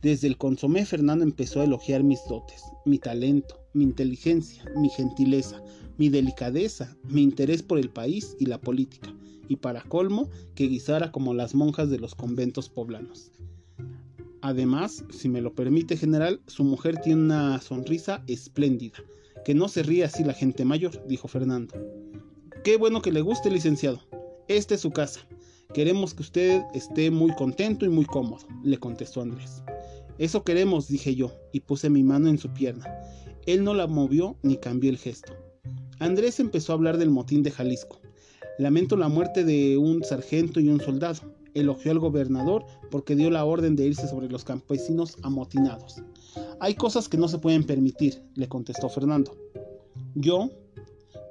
Desde 0.01 0.25
el 0.25 0.39
consomé 0.39 0.87
Fernando 0.87 1.23
empezó 1.23 1.61
a 1.61 1.65
elogiar 1.65 2.01
mis 2.01 2.19
dotes, 2.27 2.63
mi 2.83 2.97
talento, 2.97 3.59
mi 3.73 3.83
inteligencia, 3.83 4.65
mi 4.75 4.89
gentileza, 4.89 5.61
mi 5.99 6.09
delicadeza, 6.09 6.97
mi 7.03 7.21
interés 7.21 7.61
por 7.61 7.77
el 7.77 7.91
país 7.91 8.35
y 8.39 8.47
la 8.47 8.59
política, 8.59 9.13
y 9.47 9.57
para 9.57 9.83
colmo, 9.83 10.31
que 10.55 10.67
guisara 10.67 11.11
como 11.11 11.35
las 11.35 11.53
monjas 11.53 11.91
de 11.91 11.99
los 11.99 12.15
conventos 12.15 12.69
poblanos. 12.69 13.29
Además, 14.41 15.05
si 15.11 15.29
me 15.29 15.41
lo 15.41 15.53
permite 15.53 15.95
general, 15.95 16.41
su 16.47 16.63
mujer 16.63 16.97
tiene 17.03 17.21
una 17.21 17.61
sonrisa 17.61 18.23
espléndida. 18.25 18.97
Que 19.45 19.53
no 19.53 19.67
se 19.67 19.83
ríe 19.83 20.05
así 20.05 20.23
la 20.23 20.33
gente 20.33 20.65
mayor, 20.65 21.05
dijo 21.07 21.27
Fernando. 21.27 21.75
Qué 22.63 22.77
bueno 22.77 23.03
que 23.03 23.11
le 23.11 23.21
guste, 23.21 23.51
licenciado. 23.51 24.01
Esta 24.47 24.73
es 24.73 24.81
su 24.81 24.89
casa. 24.89 25.19
Queremos 25.73 26.13
que 26.13 26.21
usted 26.21 26.61
esté 26.75 27.09
muy 27.09 27.33
contento 27.33 27.83
y 27.83 27.89
muy 27.89 28.05
cómodo, 28.05 28.45
le 28.63 28.77
contestó 28.77 29.21
Andrés. 29.21 29.63
Eso 30.19 30.43
queremos, 30.43 30.87
dije 30.87 31.15
yo, 31.15 31.31
y 31.51 31.61
puse 31.61 31.89
mi 31.89 32.03
mano 32.03 32.29
en 32.29 32.37
su 32.37 32.53
pierna. 32.53 32.85
Él 33.47 33.63
no 33.63 33.73
la 33.73 33.87
movió 33.87 34.37
ni 34.43 34.57
cambió 34.57 34.91
el 34.91 34.99
gesto. 34.99 35.33
Andrés 35.97 36.39
empezó 36.39 36.71
a 36.71 36.75
hablar 36.75 36.99
del 36.99 37.09
motín 37.09 37.41
de 37.41 37.49
Jalisco. 37.49 37.99
Lamento 38.59 38.95
la 38.97 39.09
muerte 39.09 39.43
de 39.43 39.77
un 39.77 40.03
sargento 40.03 40.59
y 40.59 40.69
un 40.69 40.79
soldado. 40.79 41.33
Elogió 41.55 41.91
al 41.91 41.99
gobernador 41.99 42.65
porque 42.91 43.15
dio 43.15 43.31
la 43.31 43.43
orden 43.43 43.75
de 43.75 43.87
irse 43.87 44.07
sobre 44.07 44.29
los 44.29 44.43
campesinos 44.43 45.17
amotinados. 45.23 46.03
Hay 46.59 46.75
cosas 46.75 47.09
que 47.09 47.17
no 47.17 47.27
se 47.27 47.39
pueden 47.39 47.63
permitir, 47.63 48.21
le 48.35 48.47
contestó 48.47 48.89
Fernando. 48.89 49.35
Yo, 50.13 50.51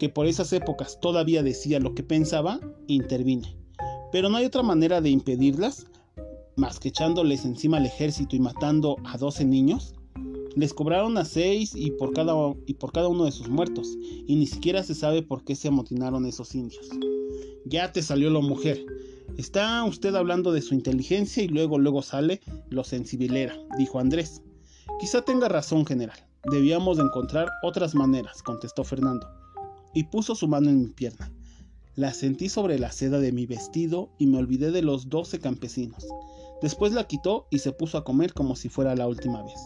que 0.01 0.09
por 0.09 0.27
esas 0.27 0.53
épocas 0.53 0.99
todavía 1.01 1.45
decía 1.45 1.79
lo 1.79 1.95
que 1.95 2.03
pensaba, 2.03 2.59
intervine. 2.89 3.62
Pero 4.13 4.29
no 4.29 4.37
hay 4.37 4.45
otra 4.45 4.63
manera 4.63 5.01
de 5.01 5.11
impedirlas 5.11 5.87
más 6.57 6.79
que 6.79 6.89
echándoles 6.89 7.45
encima 7.45 7.79
al 7.79 7.87
ejército 7.87 8.37
y 8.37 8.41
matando 8.41 8.97
a 9.05 9.17
12 9.17 9.45
niños. 9.45 9.95
Les 10.55 10.75
cobraron 10.75 11.17
a 11.17 11.25
6 11.25 11.73
y 11.75 11.93
por, 11.93 12.13
cada, 12.13 12.35
y 12.67 12.75
por 12.75 12.93
cada 12.93 13.09
uno 13.09 13.25
de 13.25 13.33
sus 13.33 13.49
muertos, 13.49 13.97
y 14.27 14.37
ni 14.37 14.47
siquiera 14.47 14.83
se 14.83 14.95
sabe 14.95 15.23
por 15.23 15.45
qué 15.45 15.55
se 15.55 15.69
amotinaron 15.69 16.27
esos 16.27 16.55
indios. 16.55 16.91
Ya 17.65 17.91
te 17.93 18.03
salió 18.03 18.29
la 18.29 18.41
mujer. 18.41 18.85
Está 19.39 19.83
usted 19.85 20.15
hablando 20.15 20.53
de 20.53 20.61
su 20.61 20.75
inteligencia 20.75 21.43
y 21.43 21.49
luego 21.49 21.79
luego 21.79 22.03
sale 22.03 22.41
lo 22.69 22.85
sensibilera, 22.85 23.57
dijo 23.79 23.99
Andrés. 23.99 24.43
Quizá 25.01 25.23
tenga 25.23 25.49
razón, 25.49 25.87
general. 25.87 26.19
Debíamos 26.51 26.99
de 26.99 27.05
encontrar 27.05 27.49
otras 27.63 27.95
maneras, 27.95 28.43
contestó 28.43 28.85
Fernando, 28.85 29.27
y 29.95 30.05
puso 30.05 30.35
su 30.35 30.49
mano 30.49 30.69
en 30.69 30.81
mi 30.81 30.89
pierna. 30.89 31.33
La 31.95 32.15
sentí 32.15 32.49
sobre 32.49 32.79
la 32.79 32.91
seda 32.91 33.19
de 33.19 33.33
mi 33.33 33.45
vestido 33.45 34.09
y 34.17 34.27
me 34.27 34.39
olvidé 34.39 34.71
de 34.71 34.81
los 34.81 35.11
doce 35.11 35.39
campesinos. 35.39 36.07
Después 36.63 36.95
la 36.95 37.07
quitó 37.07 37.47
y 37.51 37.59
se 37.59 37.73
puso 37.73 37.99
a 37.99 38.05
comer 38.05 38.33
como 38.33 38.57
si 38.57 38.71
fuera 38.71 38.97
la 38.97 39.07
última 39.07 39.43
vez. 39.43 39.61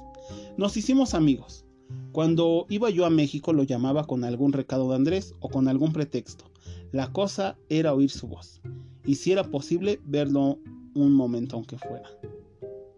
Nos 0.56 0.76
hicimos 0.76 1.14
amigos. 1.14 1.64
Cuando 2.10 2.66
iba 2.68 2.90
yo 2.90 3.06
a 3.06 3.10
México 3.10 3.52
lo 3.52 3.62
llamaba 3.62 4.08
con 4.08 4.24
algún 4.24 4.52
recado 4.52 4.88
de 4.88 4.96
Andrés 4.96 5.36
o 5.38 5.48
con 5.48 5.68
algún 5.68 5.92
pretexto. 5.92 6.46
La 6.90 7.12
cosa 7.12 7.58
era 7.68 7.94
oír 7.94 8.10
su 8.10 8.26
voz. 8.26 8.60
Y 9.04 9.14
si 9.14 9.30
era 9.30 9.44
posible 9.44 10.00
verlo 10.04 10.58
un 10.96 11.12
momento 11.12 11.54
aunque 11.54 11.78
fuera. 11.78 12.10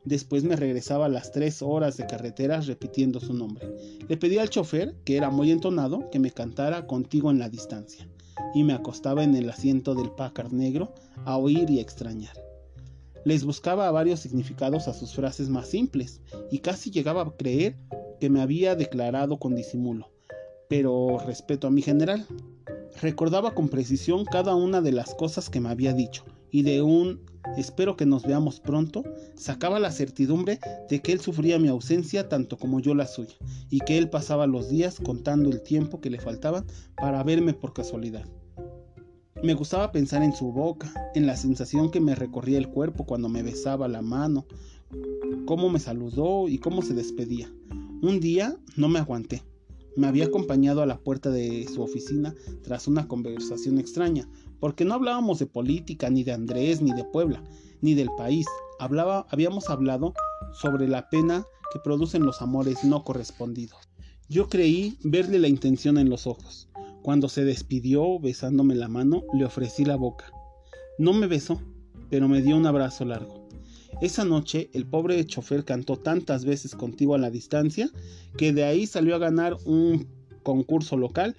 Después 0.06 0.42
me 0.42 0.56
regresaba 0.56 1.04
a 1.04 1.10
las 1.10 1.32
tres 1.32 1.60
horas 1.60 1.98
de 1.98 2.06
carretera 2.06 2.62
repitiendo 2.62 3.20
su 3.20 3.34
nombre. 3.34 3.68
Le 4.08 4.16
pedí 4.16 4.38
al 4.38 4.48
chofer, 4.48 4.96
que 5.04 5.18
era 5.18 5.28
muy 5.28 5.50
entonado, 5.50 6.08
que 6.08 6.18
me 6.18 6.30
cantara 6.30 6.86
contigo 6.86 7.30
en 7.30 7.38
la 7.38 7.50
distancia 7.50 8.08
y 8.54 8.64
me 8.64 8.72
acostaba 8.72 9.24
en 9.24 9.34
el 9.34 9.48
asiento 9.50 9.94
del 9.94 10.10
Packard 10.10 10.52
negro 10.52 10.94
a 11.24 11.36
oír 11.36 11.70
y 11.70 11.80
extrañar. 11.80 12.36
Les 13.24 13.44
buscaba 13.44 13.90
varios 13.90 14.20
significados 14.20 14.88
a 14.88 14.94
sus 14.94 15.14
frases 15.14 15.48
más 15.48 15.68
simples 15.68 16.20
y 16.50 16.58
casi 16.58 16.90
llegaba 16.90 17.22
a 17.22 17.36
creer 17.36 17.76
que 18.20 18.30
me 18.30 18.40
había 18.40 18.74
declarado 18.74 19.38
con 19.38 19.54
disimulo, 19.54 20.10
pero 20.68 21.18
respeto 21.26 21.66
a 21.66 21.70
mi 21.70 21.82
general. 21.82 22.26
Recordaba 23.00 23.54
con 23.54 23.68
precisión 23.68 24.24
cada 24.24 24.54
una 24.54 24.80
de 24.80 24.92
las 24.92 25.14
cosas 25.14 25.50
que 25.50 25.60
me 25.60 25.68
había 25.68 25.92
dicho 25.92 26.24
y 26.50 26.62
de 26.62 26.82
un 26.82 27.20
espero 27.56 27.96
que 27.96 28.06
nos 28.06 28.24
veamos 28.24 28.60
pronto, 28.60 29.04
sacaba 29.34 29.78
la 29.78 29.90
certidumbre 29.90 30.60
de 30.88 31.00
que 31.00 31.12
él 31.12 31.20
sufría 31.20 31.58
mi 31.58 31.68
ausencia 31.68 32.28
tanto 32.28 32.58
como 32.58 32.80
yo 32.80 32.94
la 32.94 33.06
suya, 33.06 33.36
y 33.70 33.80
que 33.80 33.98
él 33.98 34.10
pasaba 34.10 34.46
los 34.46 34.68
días 34.68 34.98
contando 35.02 35.50
el 35.50 35.62
tiempo 35.62 36.00
que 36.00 36.10
le 36.10 36.20
faltaba 36.20 36.64
para 36.96 37.22
verme 37.22 37.54
por 37.54 37.72
casualidad. 37.72 38.24
Me 39.40 39.54
gustaba 39.54 39.92
pensar 39.92 40.24
en 40.24 40.32
su 40.32 40.50
boca, 40.50 40.92
en 41.14 41.26
la 41.26 41.36
sensación 41.36 41.92
que 41.92 42.00
me 42.00 42.16
recorría 42.16 42.58
el 42.58 42.68
cuerpo 42.68 43.06
cuando 43.06 43.28
me 43.28 43.44
besaba 43.44 43.86
la 43.86 44.02
mano, 44.02 44.46
cómo 45.46 45.68
me 45.68 45.78
saludó 45.78 46.48
y 46.48 46.58
cómo 46.58 46.82
se 46.82 46.92
despedía. 46.92 47.48
Un 48.02 48.18
día 48.18 48.56
no 48.76 48.88
me 48.88 48.98
aguanté. 48.98 49.44
Me 49.96 50.08
había 50.08 50.24
acompañado 50.24 50.82
a 50.82 50.86
la 50.86 50.98
puerta 50.98 51.30
de 51.30 51.68
su 51.72 51.82
oficina 51.82 52.34
tras 52.62 52.88
una 52.88 53.06
conversación 53.06 53.78
extraña, 53.78 54.28
porque 54.58 54.84
no 54.84 54.94
hablábamos 54.94 55.38
de 55.38 55.46
política, 55.46 56.10
ni 56.10 56.24
de 56.24 56.32
Andrés, 56.32 56.82
ni 56.82 56.92
de 56.92 57.04
Puebla, 57.04 57.44
ni 57.80 57.94
del 57.94 58.08
país. 58.16 58.46
Hablaba, 58.80 59.24
habíamos 59.30 59.70
hablado 59.70 60.14
sobre 60.52 60.88
la 60.88 61.08
pena 61.10 61.46
que 61.72 61.78
producen 61.78 62.24
los 62.24 62.42
amores 62.42 62.82
no 62.82 63.04
correspondidos. 63.04 63.88
Yo 64.28 64.48
creí 64.48 64.98
verle 65.04 65.38
la 65.38 65.48
intención 65.48 65.96
en 65.96 66.10
los 66.10 66.26
ojos. 66.26 66.68
Cuando 67.08 67.30
se 67.30 67.42
despidió 67.42 68.18
besándome 68.18 68.74
la 68.74 68.86
mano, 68.86 69.22
le 69.32 69.46
ofrecí 69.46 69.86
la 69.86 69.96
boca. 69.96 70.30
No 70.98 71.14
me 71.14 71.26
besó, 71.26 71.58
pero 72.10 72.28
me 72.28 72.42
dio 72.42 72.54
un 72.54 72.66
abrazo 72.66 73.06
largo. 73.06 73.48
Esa 74.02 74.26
noche 74.26 74.68
el 74.74 74.84
pobre 74.84 75.24
chofer 75.24 75.64
cantó 75.64 75.96
tantas 75.96 76.44
veces 76.44 76.74
contigo 76.74 77.14
a 77.14 77.18
la 77.18 77.30
distancia 77.30 77.88
que 78.36 78.52
de 78.52 78.64
ahí 78.64 78.86
salió 78.86 79.14
a 79.14 79.18
ganar 79.20 79.56
un 79.64 80.06
concurso 80.42 80.98
local 80.98 81.34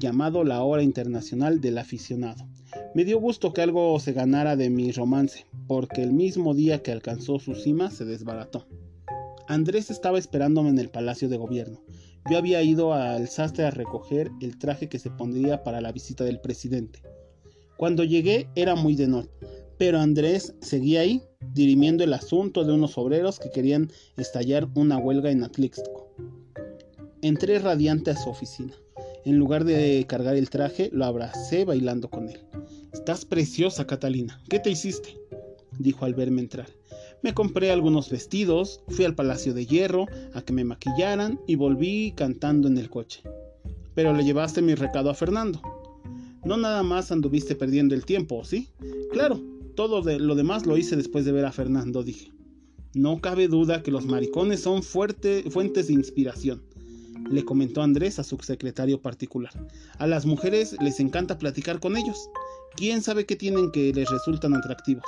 llamado 0.00 0.42
la 0.42 0.60
Hora 0.64 0.82
Internacional 0.82 1.60
del 1.60 1.78
Aficionado. 1.78 2.48
Me 2.96 3.04
dio 3.04 3.20
gusto 3.20 3.52
que 3.52 3.62
algo 3.62 4.00
se 4.00 4.14
ganara 4.14 4.56
de 4.56 4.68
mi 4.68 4.90
romance, 4.90 5.46
porque 5.68 6.02
el 6.02 6.12
mismo 6.12 6.54
día 6.54 6.82
que 6.82 6.90
alcanzó 6.90 7.38
su 7.38 7.54
cima 7.54 7.92
se 7.92 8.04
desbarató. 8.04 8.66
Andrés 9.46 9.92
estaba 9.92 10.18
esperándome 10.18 10.70
en 10.70 10.80
el 10.80 10.90
Palacio 10.90 11.28
de 11.28 11.36
Gobierno. 11.36 11.84
Yo 12.30 12.38
había 12.38 12.62
ido 12.62 12.94
al 12.94 13.28
sastre 13.28 13.64
a 13.64 13.70
recoger 13.70 14.30
el 14.40 14.58
traje 14.58 14.88
que 14.88 14.98
se 14.98 15.10
pondría 15.10 15.62
para 15.62 15.80
la 15.80 15.92
visita 15.92 16.24
del 16.24 16.40
presidente. 16.40 17.02
Cuando 17.76 18.02
llegué 18.02 18.48
era 18.54 18.74
muy 18.74 18.96
de 18.96 19.08
noche, 19.08 19.30
pero 19.78 19.98
Andrés 19.98 20.54
seguía 20.60 21.00
ahí, 21.00 21.22
dirimiendo 21.52 22.02
el 22.04 22.14
asunto 22.14 22.64
de 22.64 22.72
unos 22.72 22.96
obreros 22.96 23.38
que 23.38 23.50
querían 23.50 23.90
estallar 24.16 24.68
una 24.74 24.96
huelga 24.96 25.30
en 25.30 25.44
Atlixco. 25.44 26.14
Entré 27.20 27.58
radiante 27.58 28.10
a 28.10 28.16
su 28.16 28.30
oficina. 28.30 28.72
En 29.24 29.36
lugar 29.36 29.64
de 29.64 30.04
cargar 30.08 30.36
el 30.36 30.50
traje, 30.50 30.90
lo 30.92 31.04
abracé 31.04 31.64
bailando 31.64 32.08
con 32.08 32.28
él. 32.28 32.40
Estás 32.92 33.24
preciosa, 33.24 33.86
Catalina. 33.86 34.40
¿Qué 34.48 34.58
te 34.58 34.70
hiciste? 34.70 35.18
dijo 35.78 36.04
al 36.04 36.14
verme 36.14 36.40
entrar. 36.40 36.68
Me 37.24 37.32
compré 37.32 37.70
algunos 37.70 38.10
vestidos, 38.10 38.82
fui 38.86 39.06
al 39.06 39.14
Palacio 39.14 39.54
de 39.54 39.64
Hierro 39.64 40.04
a 40.34 40.42
que 40.42 40.52
me 40.52 40.62
maquillaran 40.62 41.40
y 41.46 41.54
volví 41.54 42.12
cantando 42.14 42.68
en 42.68 42.76
el 42.76 42.90
coche. 42.90 43.22
Pero 43.94 44.12
le 44.12 44.24
llevaste 44.24 44.60
mi 44.60 44.74
recado 44.74 45.08
a 45.08 45.14
Fernando. 45.14 45.62
No 46.44 46.58
nada 46.58 46.82
más 46.82 47.10
anduviste 47.10 47.56
perdiendo 47.56 47.94
el 47.94 48.04
tiempo, 48.04 48.44
¿sí? 48.44 48.68
Claro, 49.10 49.40
todo 49.74 50.02
lo 50.18 50.34
demás 50.34 50.66
lo 50.66 50.76
hice 50.76 50.96
después 50.96 51.24
de 51.24 51.32
ver 51.32 51.46
a 51.46 51.52
Fernando, 51.52 52.02
dije. 52.02 52.30
No 52.92 53.22
cabe 53.22 53.48
duda 53.48 53.82
que 53.82 53.90
los 53.90 54.04
maricones 54.04 54.60
son 54.60 54.82
fuentes 54.82 55.86
de 55.86 55.94
inspiración, 55.94 56.62
le 57.30 57.42
comentó 57.42 57.80
Andrés 57.80 58.18
a 58.18 58.24
su 58.24 58.36
secretario 58.36 59.00
particular. 59.00 59.52
A 59.96 60.06
las 60.06 60.26
mujeres 60.26 60.76
les 60.82 61.00
encanta 61.00 61.38
platicar 61.38 61.80
con 61.80 61.96
ellos. 61.96 62.28
¿Quién 62.76 63.00
sabe 63.00 63.24
qué 63.24 63.34
tienen 63.34 63.72
que 63.72 63.94
les 63.94 64.10
resultan 64.10 64.54
atractivos? 64.54 65.06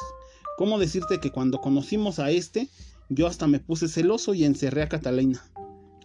¿Cómo 0.57 0.79
decirte 0.79 1.21
que 1.21 1.31
cuando 1.31 1.61
conocimos 1.61 2.19
a 2.19 2.31
este, 2.31 2.69
yo 3.11 3.27
hasta 3.27 3.47
me 3.47 3.61
puse 3.61 3.89
celoso 3.89 4.33
y 4.33 4.45
encerré 4.45 4.83
a 4.83 4.89
Catalina? 4.89 5.45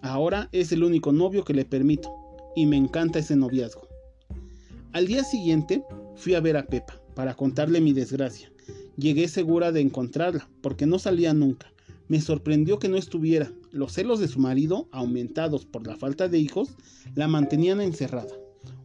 Ahora 0.01 0.49
es 0.51 0.73
el 0.73 0.83
único 0.83 1.13
novio 1.13 1.45
que 1.45 1.53
le 1.53 1.63
permito, 1.63 2.13
y 2.53 2.65
me 2.65 2.75
encanta 2.75 3.19
ese 3.19 3.37
noviazgo. 3.37 3.87
Al 4.91 5.07
día 5.07 5.23
siguiente 5.23 5.85
fui 6.15 6.35
a 6.35 6.41
ver 6.41 6.57
a 6.57 6.65
Pepa 6.65 6.99
para 7.15 7.33
contarle 7.33 7.79
mi 7.79 7.93
desgracia. 7.93 8.51
Llegué 8.97 9.29
segura 9.29 9.71
de 9.71 9.79
encontrarla, 9.79 10.49
porque 10.61 10.85
no 10.85 10.99
salía 10.99 11.33
nunca. 11.33 11.71
Me 12.09 12.19
sorprendió 12.19 12.77
que 12.77 12.89
no 12.89 12.97
estuviera. 12.97 13.53
Los 13.71 13.93
celos 13.93 14.19
de 14.19 14.27
su 14.27 14.39
marido, 14.39 14.89
aumentados 14.91 15.65
por 15.65 15.87
la 15.87 15.95
falta 15.95 16.27
de 16.27 16.39
hijos, 16.39 16.71
la 17.15 17.29
mantenían 17.29 17.79
encerrada. 17.79 18.35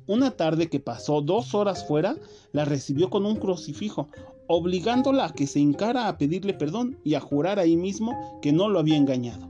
Una 0.06 0.30
tarde 0.30 0.68
que 0.68 0.78
pasó 0.78 1.22
dos 1.22 1.56
horas 1.56 1.84
fuera, 1.88 2.16
la 2.52 2.64
recibió 2.64 3.10
con 3.10 3.26
un 3.26 3.34
crucifijo, 3.34 4.08
obligándola 4.48 5.26
a 5.26 5.32
que 5.32 5.46
se 5.46 5.60
encara 5.60 6.08
a 6.08 6.18
pedirle 6.18 6.54
perdón 6.54 6.98
y 7.04 7.14
a 7.14 7.20
jurar 7.20 7.58
ahí 7.58 7.76
mismo 7.76 8.38
que 8.42 8.52
no 8.52 8.68
lo 8.68 8.78
había 8.78 8.96
engañado. 8.96 9.48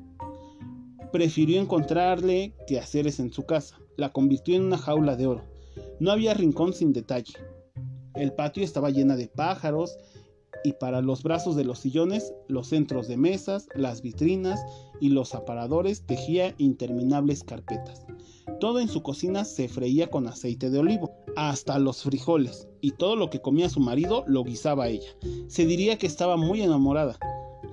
Prefirió 1.12 1.60
encontrarle 1.60 2.54
que 2.66 2.78
haceres 2.78 3.20
en 3.20 3.32
su 3.32 3.46
casa. 3.46 3.78
La 3.96 4.12
convirtió 4.12 4.56
en 4.56 4.64
una 4.64 4.78
jaula 4.78 5.16
de 5.16 5.26
oro. 5.26 5.44
No 6.00 6.10
había 6.10 6.34
rincón 6.34 6.72
sin 6.72 6.92
detalle. 6.92 7.34
El 8.14 8.32
patio 8.32 8.64
estaba 8.64 8.90
llena 8.90 9.16
de 9.16 9.28
pájaros 9.28 9.96
y 10.64 10.72
para 10.72 11.00
los 11.00 11.22
brazos 11.22 11.54
de 11.54 11.64
los 11.64 11.78
sillones, 11.78 12.34
los 12.48 12.68
centros 12.68 13.08
de 13.08 13.16
mesas, 13.16 13.68
las 13.74 14.02
vitrinas 14.02 14.60
y 15.00 15.10
los 15.10 15.34
aparadores 15.34 16.02
tejía 16.02 16.54
interminables 16.58 17.44
carpetas. 17.44 18.04
Todo 18.58 18.80
en 18.80 18.88
su 18.88 19.02
cocina 19.02 19.44
se 19.44 19.68
freía 19.68 20.08
con 20.08 20.26
aceite 20.26 20.70
de 20.70 20.78
olivo, 20.78 21.12
hasta 21.36 21.78
los 21.78 22.02
frijoles, 22.02 22.66
y 22.80 22.92
todo 22.92 23.14
lo 23.14 23.30
que 23.30 23.40
comía 23.40 23.68
su 23.68 23.80
marido 23.80 24.24
lo 24.26 24.42
guisaba 24.42 24.88
ella. 24.88 25.08
Se 25.48 25.66
diría 25.66 25.98
que 25.98 26.06
estaba 26.06 26.36
muy 26.36 26.62
enamorada. 26.62 27.18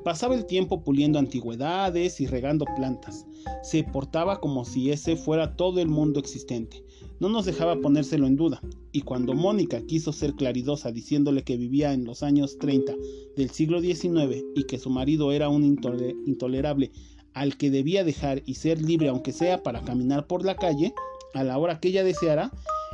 Pasaba 0.04 0.36
el 0.36 0.46
tiempo 0.46 0.84
puliendo 0.84 1.18
antigüedades 1.18 2.20
y 2.20 2.28
regando 2.28 2.66
plantas. 2.76 3.26
Se 3.64 3.84
portaba 3.84 4.42
como 4.42 4.66
si 4.66 4.92
ese 4.92 5.16
fuera 5.16 5.56
todo 5.56 5.80
el 5.80 5.88
mundo 5.88 6.20
existente. 6.20 6.84
No 7.22 7.30
nos 7.30 7.46
dejaba 7.46 7.80
ponérselo 7.80 8.28
en 8.28 8.36
duda. 8.36 8.62
Y 8.92 9.02
cuando 9.02 9.34
Mónica 9.34 9.82
quiso 9.86 10.12
ser 10.12 10.34
claridosa 10.34 10.92
diciéndole 10.92 11.44
que 11.44 11.56
vivía 11.56 11.94
en 11.94 12.04
los 12.04 12.22
años 12.22 12.58
30 12.60 12.94
del 13.38 13.50
siglo 13.50 13.80
XIX 13.80 14.44
y 14.56 14.66
que 14.66 14.78
su 14.78 14.90
marido 14.90 15.32
era 15.32 15.48
un 15.48 15.64
intolerable 15.64 16.92
al 17.34 17.58
que 17.58 17.72
debía 17.72 18.04
dejar 18.04 18.44
y 18.46 18.56
ser 18.56 18.82
libre 18.82 19.08
aunque 19.08 19.32
sea 19.32 19.64
para 19.64 19.82
caminar 19.82 20.28
por 20.28 20.46
la 20.46 20.56
calle 20.56 20.94
a 21.34 21.44
la 21.44 21.58
hora 21.58 21.80
que 21.80 21.88
ella 21.88 22.04
deseara, 22.04 22.52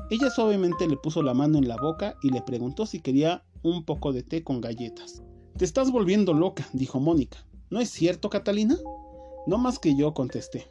ella 0.10 0.30
suavemente 0.30 0.88
le 0.88 0.98
puso 0.98 1.22
la 1.22 1.34
mano 1.34 1.58
en 1.58 1.68
la 1.68 1.78
boca 1.78 2.16
y 2.24 2.30
le 2.30 2.42
preguntó 2.42 2.86
si 2.86 3.00
quería 3.00 3.44
un 3.64 3.84
poco 3.86 4.14
de 4.14 4.24
té 4.24 4.44
con 4.44 4.62
galletas. 4.62 5.22
Te 5.58 5.66
estás 5.66 5.92
volviendo 5.92 6.34
loca, 6.34 6.68
dijo 6.74 7.00
Mónica. 7.00 7.46
¿No 7.70 7.80
es 7.80 7.90
cierto, 7.90 8.30
Catalina? 8.30 8.78
No 9.46 9.58
más 9.58 9.80
que 9.80 9.96
yo, 9.96 10.14
contesté. 10.14 10.68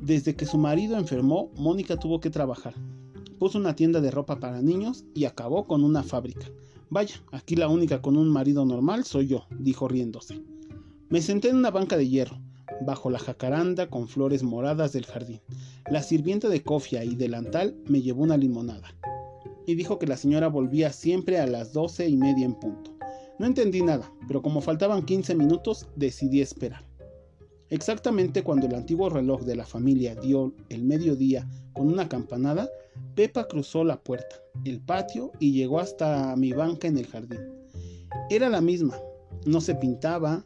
Desde 0.00 0.36
que 0.36 0.46
su 0.46 0.58
marido 0.58 0.96
enfermó, 0.96 1.50
Mónica 1.56 1.96
tuvo 1.96 2.20
que 2.20 2.30
trabajar. 2.30 2.74
Puso 3.38 3.58
una 3.58 3.74
tienda 3.74 4.00
de 4.00 4.10
ropa 4.10 4.38
para 4.38 4.62
niños 4.62 5.04
y 5.14 5.24
acabó 5.24 5.66
con 5.66 5.82
una 5.82 6.02
fábrica. 6.02 6.46
Vaya, 6.90 7.16
aquí 7.32 7.56
la 7.56 7.68
única 7.68 8.02
con 8.02 8.16
un 8.16 8.28
marido 8.28 8.64
normal 8.64 9.04
soy 9.04 9.26
yo, 9.26 9.46
dijo 9.58 9.88
riéndose. 9.88 10.42
Me 11.08 11.22
senté 11.22 11.48
en 11.48 11.56
una 11.56 11.70
banca 11.70 11.96
de 11.96 12.08
hierro, 12.08 12.38
bajo 12.82 13.10
la 13.10 13.18
jacaranda 13.18 13.88
con 13.88 14.08
flores 14.08 14.42
moradas 14.42 14.92
del 14.92 15.06
jardín. 15.06 15.40
La 15.90 16.02
sirvienta 16.02 16.48
de 16.48 16.62
cofia 16.62 17.04
y 17.04 17.14
delantal 17.14 17.76
me 17.86 18.02
llevó 18.02 18.22
una 18.22 18.36
limonada. 18.36 18.94
Y 19.66 19.74
dijo 19.74 19.98
que 19.98 20.06
la 20.06 20.16
señora 20.16 20.48
volvía 20.48 20.92
siempre 20.92 21.38
a 21.38 21.46
las 21.46 21.72
doce 21.72 22.08
y 22.08 22.16
media 22.16 22.44
en 22.44 22.54
punto. 22.54 22.94
No 23.38 23.46
entendí 23.46 23.82
nada, 23.82 24.12
pero 24.28 24.42
como 24.42 24.60
faltaban 24.60 25.04
15 25.04 25.34
minutos, 25.34 25.88
decidí 25.96 26.40
esperar. 26.40 26.84
Exactamente 27.70 28.42
cuando 28.42 28.66
el 28.66 28.74
antiguo 28.74 29.08
reloj 29.08 29.42
de 29.42 29.56
la 29.56 29.64
familia 29.64 30.14
dio 30.14 30.54
el 30.68 30.84
mediodía 30.84 31.48
con 31.72 31.88
una 31.88 32.08
campanada, 32.08 32.68
Pepa 33.14 33.48
cruzó 33.48 33.82
la 33.82 34.00
puerta, 34.00 34.36
el 34.64 34.80
patio 34.80 35.32
y 35.40 35.52
llegó 35.52 35.80
hasta 35.80 36.36
mi 36.36 36.52
banca 36.52 36.86
en 36.86 36.98
el 36.98 37.06
jardín. 37.06 37.40
Era 38.30 38.48
la 38.48 38.60
misma, 38.60 38.96
no 39.46 39.60
se 39.60 39.74
pintaba, 39.74 40.44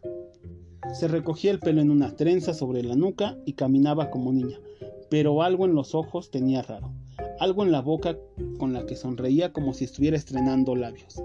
se 0.95 1.09
recogía 1.09 1.51
el 1.51 1.59
pelo 1.59 1.81
en 1.81 1.91
una 1.91 2.17
trenza 2.17 2.55
sobre 2.55 2.83
la 2.83 2.97
nuca 2.97 3.37
y 3.45 3.53
caminaba 3.53 4.11
como 4.11 4.33
niña, 4.33 4.59
pero 5.11 5.43
algo 5.43 5.65
en 5.65 5.75
los 5.75 5.95
ojos 5.95 6.31
tenía 6.31 6.63
raro, 6.63 6.93
algo 7.41 7.65
en 7.65 7.73
la 7.73 7.81
boca 7.81 8.19
con 8.59 8.73
la 8.73 8.87
que 8.87 8.97
sonreía 8.97 9.53
como 9.53 9.75
si 9.75 9.85
estuviera 9.85 10.17
estrenando 10.17 10.75
labios. 10.77 11.23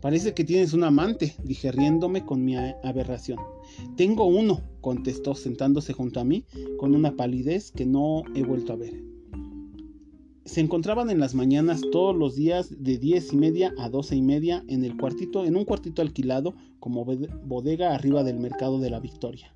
Parece 0.00 0.34
que 0.34 0.44
tienes 0.44 0.72
un 0.72 0.82
amante, 0.82 1.36
dije 1.44 1.70
riéndome 1.70 2.24
con 2.24 2.44
mi 2.44 2.56
aberración. 2.56 3.38
Tengo 3.96 4.26
uno, 4.26 4.60
contestó 4.80 5.36
sentándose 5.36 5.92
junto 5.92 6.18
a 6.18 6.24
mí 6.24 6.44
con 6.76 6.94
una 6.94 7.14
palidez 7.14 7.70
que 7.70 7.86
no 7.86 8.24
he 8.34 8.42
vuelto 8.42 8.72
a 8.72 8.76
ver. 8.76 9.11
Se 10.44 10.60
encontraban 10.60 11.08
en 11.10 11.20
las 11.20 11.34
mañanas 11.34 11.80
todos 11.92 12.16
los 12.16 12.34
días 12.34 12.82
de 12.82 12.98
diez 12.98 13.32
y 13.32 13.36
media 13.36 13.72
a 13.78 13.88
doce 13.88 14.16
y 14.16 14.22
media 14.22 14.64
en 14.68 14.84
el 14.84 14.96
cuartito, 14.96 15.44
en 15.44 15.56
un 15.56 15.64
cuartito 15.64 16.02
alquilado 16.02 16.54
como 16.80 17.04
bodega 17.04 17.94
arriba 17.94 18.24
del 18.24 18.40
mercado 18.40 18.80
de 18.80 18.90
la 18.90 18.98
Victoria. 18.98 19.54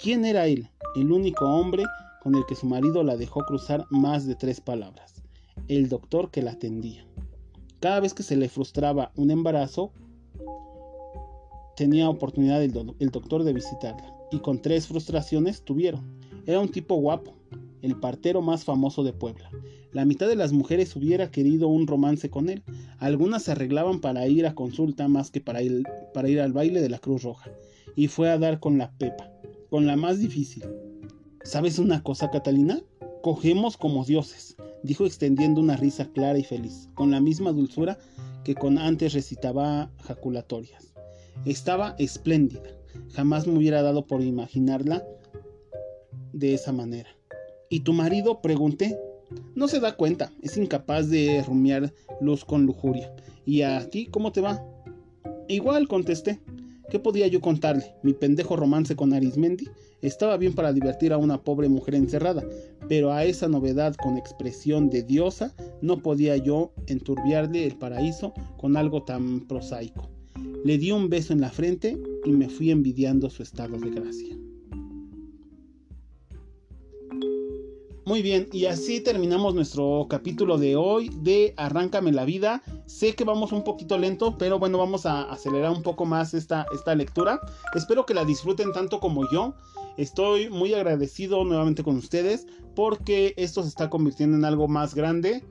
¿Quién 0.00 0.24
era 0.24 0.46
él? 0.46 0.68
El 0.94 1.10
único 1.10 1.44
hombre 1.46 1.82
con 2.22 2.36
el 2.36 2.46
que 2.46 2.54
su 2.54 2.66
marido 2.66 3.02
la 3.02 3.16
dejó 3.16 3.40
cruzar 3.40 3.86
más 3.90 4.26
de 4.26 4.36
tres 4.36 4.60
palabras. 4.60 5.22
El 5.66 5.88
doctor 5.88 6.30
que 6.30 6.42
la 6.42 6.52
atendía. 6.52 7.04
Cada 7.80 8.00
vez 8.00 8.14
que 8.14 8.22
se 8.22 8.36
le 8.36 8.48
frustraba 8.48 9.10
un 9.16 9.30
embarazo, 9.30 9.92
tenía 11.76 12.08
oportunidad 12.08 12.62
el, 12.62 12.72
doctor 12.72 13.44
de 13.44 13.52
visitarla. 13.52 14.14
Y 14.30 14.38
con 14.38 14.60
tres 14.60 14.86
frustraciones 14.86 15.62
tuvieron. 15.62 16.20
Era 16.46 16.60
un 16.60 16.68
tipo 16.68 16.96
guapo, 16.96 17.34
el 17.82 17.96
partero 17.96 18.42
más 18.42 18.64
famoso 18.64 19.04
de 19.04 19.12
Puebla. 19.12 19.50
La 19.92 20.04
mitad 20.04 20.28
de 20.28 20.36
las 20.36 20.52
mujeres 20.52 20.94
hubiera 20.96 21.30
querido 21.30 21.68
un 21.68 21.86
romance 21.86 22.28
con 22.30 22.48
él. 22.48 22.62
Algunas 22.98 23.44
se 23.44 23.52
arreglaban 23.52 24.00
para 24.00 24.26
ir 24.28 24.46
a 24.46 24.54
consulta 24.54 25.08
más 25.08 25.30
que 25.30 25.40
para 25.40 25.62
ir, 25.62 25.82
para 26.12 26.28
ir 26.28 26.40
al 26.40 26.52
baile 26.52 26.80
de 26.80 26.90
la 26.90 26.98
Cruz 26.98 27.22
Roja. 27.22 27.50
Y 27.96 28.08
fue 28.08 28.30
a 28.30 28.38
dar 28.38 28.60
con 28.60 28.78
la 28.78 28.92
Pepa, 28.98 29.32
con 29.70 29.86
la 29.86 29.96
más 29.96 30.18
difícil. 30.18 30.64
¿Sabes 31.42 31.78
una 31.78 32.02
cosa, 32.02 32.30
Catalina? 32.30 32.80
Cogemos 33.22 33.76
como 33.76 34.04
dioses 34.04 34.56
dijo 34.82 35.06
extendiendo 35.06 35.60
una 35.60 35.76
risa 35.76 36.06
clara 36.12 36.38
y 36.38 36.44
feliz, 36.44 36.88
con 36.94 37.10
la 37.10 37.20
misma 37.20 37.52
dulzura 37.52 37.98
que 38.44 38.54
con 38.54 38.78
antes 38.78 39.12
recitaba 39.12 39.90
jaculatorias. 40.02 40.94
Estaba 41.44 41.94
espléndida, 41.98 42.62
jamás 43.12 43.46
me 43.46 43.56
hubiera 43.56 43.82
dado 43.82 44.06
por 44.06 44.22
imaginarla 44.22 45.04
de 46.32 46.54
esa 46.54 46.72
manera. 46.72 47.10
¿Y 47.70 47.80
tu 47.80 47.92
marido? 47.92 48.40
pregunté. 48.40 48.98
No 49.54 49.68
se 49.68 49.80
da 49.80 49.94
cuenta, 49.94 50.32
es 50.42 50.56
incapaz 50.56 51.10
de 51.10 51.42
rumiar 51.46 51.92
luz 52.20 52.44
con 52.44 52.64
lujuria. 52.64 53.12
¿Y 53.44 53.62
a 53.62 53.88
ti 53.90 54.06
cómo 54.06 54.32
te 54.32 54.40
va? 54.40 54.64
Igual, 55.48 55.86
contesté. 55.86 56.40
¿Qué 56.90 56.98
podía 56.98 57.26
yo 57.26 57.42
contarle? 57.42 57.94
Mi 58.02 58.14
pendejo 58.14 58.56
romance 58.56 58.96
con 58.96 59.12
Arismendi 59.12 59.68
estaba 60.00 60.38
bien 60.38 60.54
para 60.54 60.72
divertir 60.72 61.12
a 61.12 61.18
una 61.18 61.42
pobre 61.42 61.68
mujer 61.68 61.94
encerrada, 61.94 62.42
pero 62.88 63.12
a 63.12 63.24
esa 63.24 63.48
novedad 63.48 63.94
con 63.96 64.16
expresión 64.16 64.88
de 64.88 65.02
diosa 65.02 65.54
no 65.82 65.98
podía 65.98 66.38
yo 66.38 66.72
enturbiarle 66.86 67.66
el 67.66 67.76
paraíso 67.76 68.32
con 68.56 68.78
algo 68.78 69.02
tan 69.02 69.46
prosaico. 69.46 70.08
Le 70.64 70.78
di 70.78 70.92
un 70.92 71.10
beso 71.10 71.34
en 71.34 71.42
la 71.42 71.50
frente 71.50 71.98
y 72.24 72.30
me 72.30 72.48
fui 72.48 72.70
envidiando 72.70 73.28
su 73.28 73.42
estado 73.42 73.78
de 73.78 73.90
gracia. 73.90 74.38
Muy 78.08 78.22
bien, 78.22 78.48
y 78.52 78.64
así 78.64 79.02
terminamos 79.02 79.54
nuestro 79.54 80.06
capítulo 80.08 80.56
de 80.56 80.76
hoy 80.76 81.10
de 81.20 81.52
Arráncame 81.58 82.10
la 82.10 82.24
vida. 82.24 82.62
Sé 82.86 83.14
que 83.14 83.22
vamos 83.22 83.52
un 83.52 83.64
poquito 83.64 83.98
lento, 83.98 84.38
pero 84.38 84.58
bueno, 84.58 84.78
vamos 84.78 85.04
a 85.04 85.30
acelerar 85.30 85.72
un 85.72 85.82
poco 85.82 86.06
más 86.06 86.32
esta, 86.32 86.64
esta 86.72 86.94
lectura. 86.94 87.38
Espero 87.74 88.06
que 88.06 88.14
la 88.14 88.24
disfruten 88.24 88.72
tanto 88.72 88.98
como 88.98 89.30
yo. 89.30 89.52
Estoy 89.98 90.48
muy 90.48 90.72
agradecido 90.72 91.44
nuevamente 91.44 91.84
con 91.84 91.98
ustedes 91.98 92.46
porque 92.74 93.34
esto 93.36 93.62
se 93.62 93.68
está 93.68 93.90
convirtiendo 93.90 94.38
en 94.38 94.46
algo 94.46 94.68
más 94.68 94.94
grande. 94.94 95.44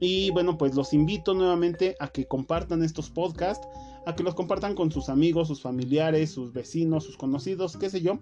Y 0.00 0.30
bueno, 0.30 0.56
pues 0.56 0.74
los 0.74 0.94
invito 0.94 1.34
nuevamente 1.34 1.94
a 2.00 2.08
que 2.08 2.26
compartan 2.26 2.82
estos 2.82 3.10
podcasts, 3.10 3.68
a 4.08 4.16
que 4.16 4.22
los 4.22 4.34
compartan 4.34 4.74
con 4.74 4.90
sus 4.90 5.08
amigos, 5.08 5.48
sus 5.48 5.60
familiares, 5.60 6.30
sus 6.30 6.52
vecinos, 6.52 7.04
sus 7.04 7.16
conocidos, 7.16 7.76
qué 7.76 7.90
sé 7.90 8.00
yo 8.00 8.18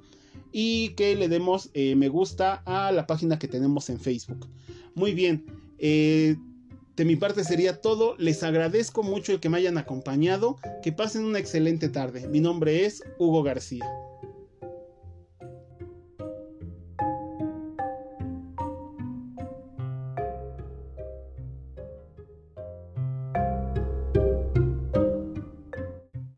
y 0.53 0.91
que 0.91 1.15
le 1.17 1.29
demos 1.29 1.71
eh, 1.75 1.95
me 1.97 2.09
gusta 2.09 2.63
a 2.65 2.93
la 2.93 3.07
página 3.07 3.39
que 3.39 3.49
tenemos 3.49 3.91
en 3.91 3.99
Facebook. 4.01 4.47
Muy 4.95 5.15
bien, 5.15 5.45
eh, 5.79 6.37
De 6.97 7.05
mi 7.05 7.15
parte 7.17 7.45
sería 7.45 7.83
todo, 7.83 8.17
les 8.17 8.43
agradezco 8.43 9.03
mucho 9.03 9.33
el 9.33 9.41
que 9.41 9.51
me 9.51 9.59
hayan 9.59 9.77
acompañado, 9.77 10.57
que 10.83 10.93
pasen 10.93 11.27
una 11.27 11.39
excelente 11.39 11.91
tarde. 11.91 12.27
Mi 12.29 12.41
nombre 12.41 12.87
es 12.87 13.03
Hugo 13.19 13.43
García. 13.43 13.85